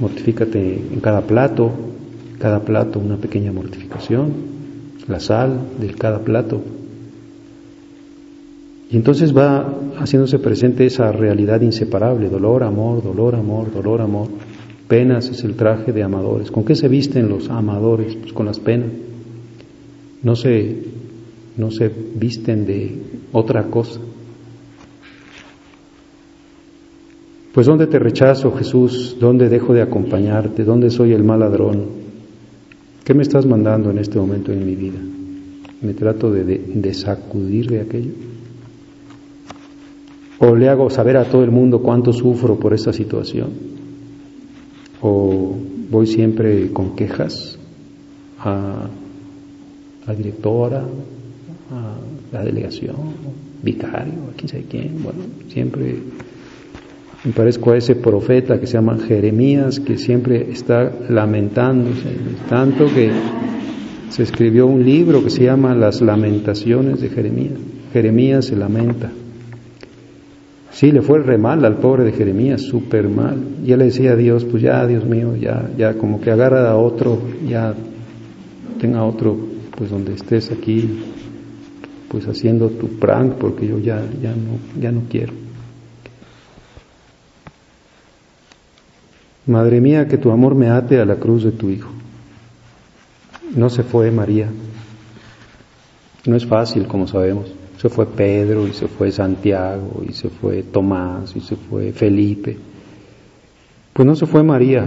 Mortifícate 0.00 0.74
en 0.92 1.00
cada 1.00 1.20
plato, 1.22 1.70
cada 2.38 2.64
plato 2.64 2.98
una 2.98 3.16
pequeña 3.16 3.52
mortificación, 3.52 4.32
la 5.06 5.20
sal 5.20 5.60
de 5.78 5.92
cada 5.94 6.20
plato. 6.20 6.62
Y 8.90 8.96
entonces 8.96 9.36
va 9.36 9.72
haciéndose 9.98 10.40
presente 10.40 10.84
esa 10.84 11.12
realidad 11.12 11.60
inseparable, 11.60 12.28
dolor, 12.28 12.64
amor, 12.64 13.02
dolor, 13.02 13.36
amor, 13.36 13.72
dolor, 13.72 14.00
amor. 14.00 14.26
Penas 14.88 15.28
es 15.28 15.44
el 15.44 15.54
traje 15.54 15.92
de 15.92 16.02
amadores. 16.02 16.50
¿Con 16.50 16.64
qué 16.64 16.74
se 16.74 16.88
visten 16.88 17.28
los 17.28 17.48
amadores? 17.50 18.16
Pues 18.16 18.32
con 18.32 18.46
las 18.46 18.58
penas. 18.58 18.90
No 20.24 20.34
se, 20.34 20.82
no 21.56 21.70
se 21.70 21.88
visten 22.16 22.66
de 22.66 23.00
otra 23.30 23.64
cosa. 23.64 24.00
Pues 27.54 27.66
¿dónde 27.66 27.86
te 27.86 28.00
rechazo, 28.00 28.50
Jesús? 28.52 29.16
¿Dónde 29.20 29.48
dejo 29.48 29.72
de 29.72 29.82
acompañarte? 29.82 30.64
¿Dónde 30.64 30.90
soy 30.90 31.12
el 31.12 31.22
mal 31.22 31.40
ladrón? 31.40 31.84
¿Qué 33.04 33.14
me 33.14 33.22
estás 33.22 33.46
mandando 33.46 33.90
en 33.90 33.98
este 33.98 34.18
momento 34.18 34.52
en 34.52 34.66
mi 34.66 34.74
vida? 34.74 34.98
¿Me 35.80 35.94
trato 35.94 36.32
de, 36.32 36.42
de 36.44 36.94
sacudir 36.94 37.70
de 37.70 37.80
aquello? 37.80 38.12
¿O 40.42 40.56
le 40.56 40.70
hago 40.70 40.88
saber 40.88 41.18
a 41.18 41.24
todo 41.24 41.44
el 41.44 41.50
mundo 41.50 41.80
cuánto 41.82 42.14
sufro 42.14 42.58
por 42.58 42.72
esta 42.72 42.94
situación? 42.94 43.50
¿O 45.02 45.54
voy 45.90 46.06
siempre 46.06 46.72
con 46.72 46.96
quejas 46.96 47.58
a 48.38 48.88
la 50.06 50.14
directora, 50.14 50.78
a 50.80 52.32
la 52.32 52.42
delegación, 52.42 52.96
vicario, 53.62 54.14
a 54.32 54.36
quién 54.36 54.48
sabe 54.48 54.64
quién? 54.66 55.02
Bueno, 55.02 55.18
siempre 55.48 55.96
me 57.22 57.32
parezco 57.32 57.72
a 57.72 57.76
ese 57.76 57.96
profeta 57.96 58.58
que 58.58 58.66
se 58.66 58.74
llama 58.74 58.96
Jeremías, 58.96 59.78
que 59.78 59.98
siempre 59.98 60.50
está 60.50 60.90
lamentándose, 61.10 62.16
tanto 62.48 62.86
que 62.86 63.10
se 64.08 64.22
escribió 64.22 64.66
un 64.66 64.86
libro 64.86 65.22
que 65.22 65.28
se 65.28 65.44
llama 65.44 65.74
Las 65.74 66.00
Lamentaciones 66.00 67.02
de 67.02 67.10
Jeremías. 67.10 67.58
Jeremías 67.92 68.46
se 68.46 68.56
lamenta. 68.56 69.12
Sí, 70.72 70.92
le 70.92 71.02
fue 71.02 71.18
re 71.18 71.36
mal 71.36 71.64
al 71.64 71.76
pobre 71.76 72.04
de 72.04 72.12
Jeremías, 72.12 72.62
súper 72.62 73.08
mal. 73.08 73.38
Y 73.64 73.72
él 73.72 73.80
le 73.80 73.86
decía 73.86 74.12
a 74.12 74.16
Dios, 74.16 74.44
pues 74.44 74.62
ya, 74.62 74.86
Dios 74.86 75.04
mío, 75.04 75.36
ya, 75.36 75.68
ya, 75.76 75.94
como 75.94 76.20
que 76.20 76.30
agarra 76.30 76.70
a 76.70 76.76
otro, 76.76 77.20
ya 77.46 77.74
tenga 78.80 79.04
otro, 79.04 79.36
pues 79.76 79.90
donde 79.90 80.14
estés 80.14 80.50
aquí, 80.52 81.02
pues 82.08 82.26
haciendo 82.28 82.68
tu 82.70 82.88
prank, 82.98 83.34
porque 83.34 83.66
yo 83.66 83.78
ya, 83.78 84.00
ya 84.22 84.30
no, 84.30 84.80
ya 84.80 84.92
no 84.92 85.02
quiero. 85.10 85.32
Madre 89.46 89.80
mía, 89.80 90.06
que 90.06 90.18
tu 90.18 90.30
amor 90.30 90.54
me 90.54 90.68
ate 90.68 91.00
a 91.00 91.04
la 91.04 91.16
cruz 91.16 91.42
de 91.42 91.50
tu 91.50 91.70
Hijo. 91.70 91.90
No 93.56 93.68
se 93.68 93.82
fue 93.82 94.10
María. 94.12 94.48
No 96.24 96.36
es 96.36 96.46
fácil, 96.46 96.86
como 96.86 97.08
sabemos. 97.08 97.59
Se 97.80 97.88
fue 97.88 98.04
Pedro 98.04 98.68
y 98.68 98.74
se 98.74 98.88
fue 98.88 99.10
Santiago 99.10 100.02
y 100.06 100.12
se 100.12 100.28
fue 100.28 100.62
Tomás 100.62 101.34
y 101.34 101.40
se 101.40 101.56
fue 101.56 101.92
Felipe. 101.92 102.58
Pues 103.94 104.04
no 104.04 104.14
se 104.16 104.26
fue 104.26 104.42
María, 104.42 104.86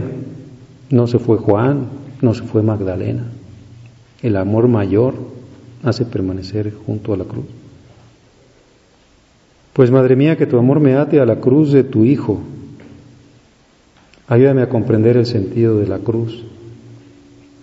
no 0.91 1.07
se 1.07 1.17
fue 1.17 1.37
Juan, 1.37 1.87
no 2.21 2.35
se 2.35 2.43
fue 2.43 2.61
Magdalena. 2.61 3.25
El 4.21 4.37
amor 4.37 4.67
mayor 4.67 5.15
hace 5.81 6.05
permanecer 6.05 6.71
junto 6.85 7.15
a 7.15 7.17
la 7.17 7.23
cruz. 7.23 7.45
Pues 9.73 9.89
Madre 9.89 10.15
mía, 10.15 10.37
que 10.37 10.45
tu 10.45 10.59
amor 10.59 10.79
me 10.79 10.93
ate 10.93 11.19
a 11.19 11.25
la 11.25 11.37
cruz 11.37 11.71
de 11.71 11.83
tu 11.83 12.05
Hijo. 12.05 12.41
Ayúdame 14.27 14.61
a 14.61 14.69
comprender 14.69 15.17
el 15.17 15.25
sentido 15.25 15.79
de 15.79 15.87
la 15.87 15.97
cruz. 15.97 16.43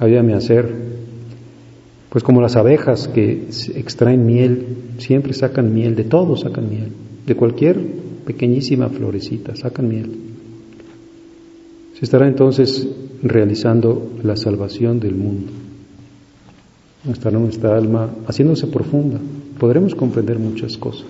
Ayúdame 0.00 0.34
a 0.34 0.38
hacer 0.38 0.74
pues 2.10 2.24
como 2.24 2.40
las 2.40 2.56
abejas 2.56 3.08
que 3.08 3.46
extraen 3.74 4.26
miel, 4.26 4.66
siempre 4.98 5.32
sacan 5.32 5.72
miel, 5.72 5.94
de 5.94 6.04
todo 6.04 6.36
sacan 6.36 6.68
miel, 6.68 6.88
de 7.24 7.36
cualquier 7.36 7.78
pequeñísima 8.26 8.88
florecita, 8.88 9.54
sacan 9.54 9.88
miel. 9.88 10.10
Se 11.94 12.04
estará 12.04 12.26
entonces 12.26 12.88
realizando 13.22 14.10
la 14.22 14.36
salvación 14.36 14.98
del 14.98 15.14
mundo. 15.14 15.52
Estará 17.10 17.38
nuestra 17.38 17.76
alma 17.76 18.10
haciéndose 18.26 18.66
profunda. 18.66 19.20
Podremos 19.58 19.94
comprender 19.94 20.38
muchas 20.38 20.76
cosas. 20.76 21.06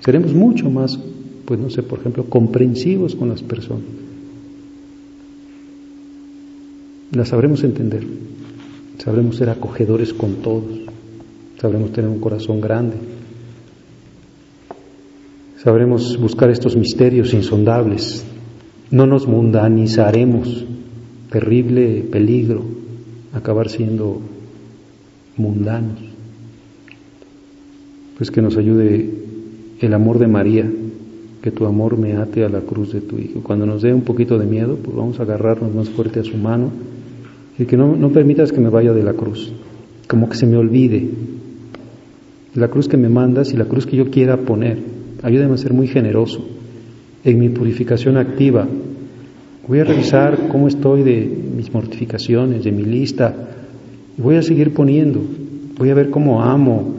Seremos 0.00 0.34
mucho 0.34 0.68
más, 0.70 0.98
pues 1.44 1.60
no 1.60 1.70
sé, 1.70 1.82
por 1.82 2.00
ejemplo, 2.00 2.24
comprensivos 2.24 3.14
con 3.14 3.28
las 3.28 3.42
personas. 3.42 3.84
Las 7.12 7.28
sabremos 7.28 7.62
entender. 7.64 8.04
Sabremos 9.02 9.36
ser 9.36 9.48
acogedores 9.48 10.12
con 10.12 10.36
todos. 10.36 10.78
Sabremos 11.58 11.90
tener 11.92 12.10
un 12.10 12.20
corazón 12.20 12.60
grande. 12.60 12.96
Sabremos 15.56 16.18
buscar 16.20 16.50
estos 16.50 16.76
misterios 16.76 17.32
insondables. 17.32 18.22
No 18.90 19.06
nos 19.06 19.26
mundanizaremos. 19.26 20.66
Terrible 21.30 22.02
peligro 22.10 22.62
acabar 23.32 23.70
siendo 23.70 24.20
mundanos. 25.36 25.98
Pues 28.18 28.30
que 28.30 28.42
nos 28.42 28.58
ayude 28.58 29.14
el 29.80 29.94
amor 29.94 30.18
de 30.18 30.26
María, 30.26 30.70
que 31.40 31.50
tu 31.50 31.64
amor 31.64 31.96
me 31.96 32.16
ate 32.16 32.44
a 32.44 32.50
la 32.50 32.60
cruz 32.60 32.92
de 32.92 33.00
tu 33.00 33.16
Hijo. 33.16 33.40
Cuando 33.42 33.64
nos 33.64 33.80
dé 33.80 33.94
un 33.94 34.02
poquito 34.02 34.38
de 34.38 34.44
miedo, 34.44 34.76
pues 34.76 34.94
vamos 34.94 35.20
a 35.20 35.22
agarrarnos 35.22 35.74
más 35.74 35.88
fuerte 35.88 36.20
a 36.20 36.24
su 36.24 36.36
mano 36.36 36.70
que 37.66 37.76
no, 37.76 37.96
no 37.96 38.10
permitas 38.10 38.52
que 38.52 38.60
me 38.60 38.68
vaya 38.68 38.92
de 38.92 39.02
la 39.02 39.12
cruz, 39.12 39.52
como 40.08 40.28
que 40.28 40.36
se 40.36 40.46
me 40.46 40.56
olvide 40.56 41.08
la 42.54 42.68
cruz 42.68 42.88
que 42.88 42.96
me 42.96 43.08
mandas 43.08 43.52
y 43.52 43.56
la 43.56 43.66
cruz 43.66 43.86
que 43.86 43.96
yo 43.96 44.10
quiera 44.10 44.36
poner. 44.38 44.78
Ayúdame 45.22 45.54
a 45.54 45.58
ser 45.58 45.72
muy 45.72 45.86
generoso 45.86 46.44
en 47.24 47.38
mi 47.38 47.48
purificación 47.48 48.16
activa. 48.16 48.66
Voy 49.68 49.78
a 49.78 49.84
revisar 49.84 50.48
cómo 50.48 50.66
estoy 50.66 51.02
de 51.02 51.30
mis 51.56 51.72
mortificaciones, 51.72 52.64
de 52.64 52.72
mi 52.72 52.82
lista, 52.82 53.34
y 54.18 54.20
voy 54.20 54.36
a 54.36 54.42
seguir 54.42 54.72
poniendo. 54.72 55.20
Voy 55.78 55.90
a 55.90 55.94
ver 55.94 56.10
cómo 56.10 56.42
amo 56.42 56.94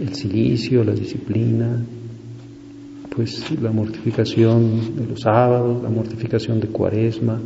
el 0.00 0.14
silicio, 0.14 0.82
la 0.82 0.92
disciplina, 0.92 1.78
pues 3.14 3.44
la 3.62 3.70
mortificación 3.70 4.96
de 4.96 5.06
los 5.06 5.20
sábados, 5.20 5.82
la 5.82 5.88
mortificación 5.88 6.58
de 6.58 6.66
cuaresma, 6.66 7.38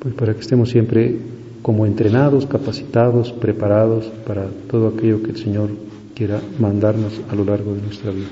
pues 0.00 0.14
para 0.14 0.34
que 0.34 0.40
estemos 0.40 0.70
siempre 0.70 1.16
como 1.62 1.86
entrenados, 1.86 2.46
capacitados, 2.46 3.32
preparados 3.32 4.06
para 4.26 4.46
todo 4.70 4.88
aquello 4.88 5.22
que 5.22 5.30
el 5.30 5.36
Señor 5.36 5.70
quiera 6.14 6.40
mandarnos 6.58 7.20
a 7.30 7.34
lo 7.34 7.44
largo 7.44 7.74
de 7.74 7.82
nuestra 7.82 8.10
vida. 8.10 8.28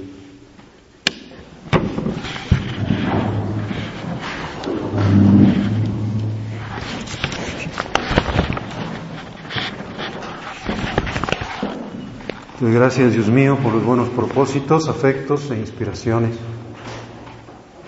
Gracias 12.59 13.13
Dios 13.13 13.29
mío 13.29 13.59
por 13.63 13.73
los 13.73 13.85
buenos 13.85 14.09
propósitos, 14.09 14.89
afectos 14.89 15.51
e 15.51 15.59
inspiraciones 15.59 16.37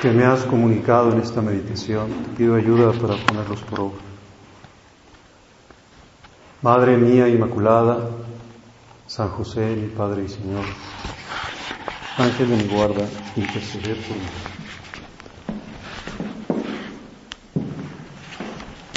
que 0.01 0.13
me 0.13 0.25
has 0.25 0.45
comunicado 0.45 1.13
en 1.13 1.21
esta 1.21 1.43
meditación. 1.43 2.09
Te 2.09 2.37
pido 2.37 2.55
ayuda 2.55 2.93
para 2.93 3.17
ponerlos 3.17 3.61
por 3.63 3.81
obra. 3.81 3.99
Madre 6.63 6.97
mía 6.97 7.29
Inmaculada, 7.29 8.11
San 9.07 9.29
José, 9.31 9.77
mi 9.77 9.89
Padre 9.89 10.25
y 10.25 10.29
Señor, 10.29 10.65
Ángel 12.17 12.51
de 12.51 12.57
mi 12.57 12.65
guarda, 12.65 13.07
interceder 13.37 13.97
por 13.97 14.17
mí. 14.17 14.48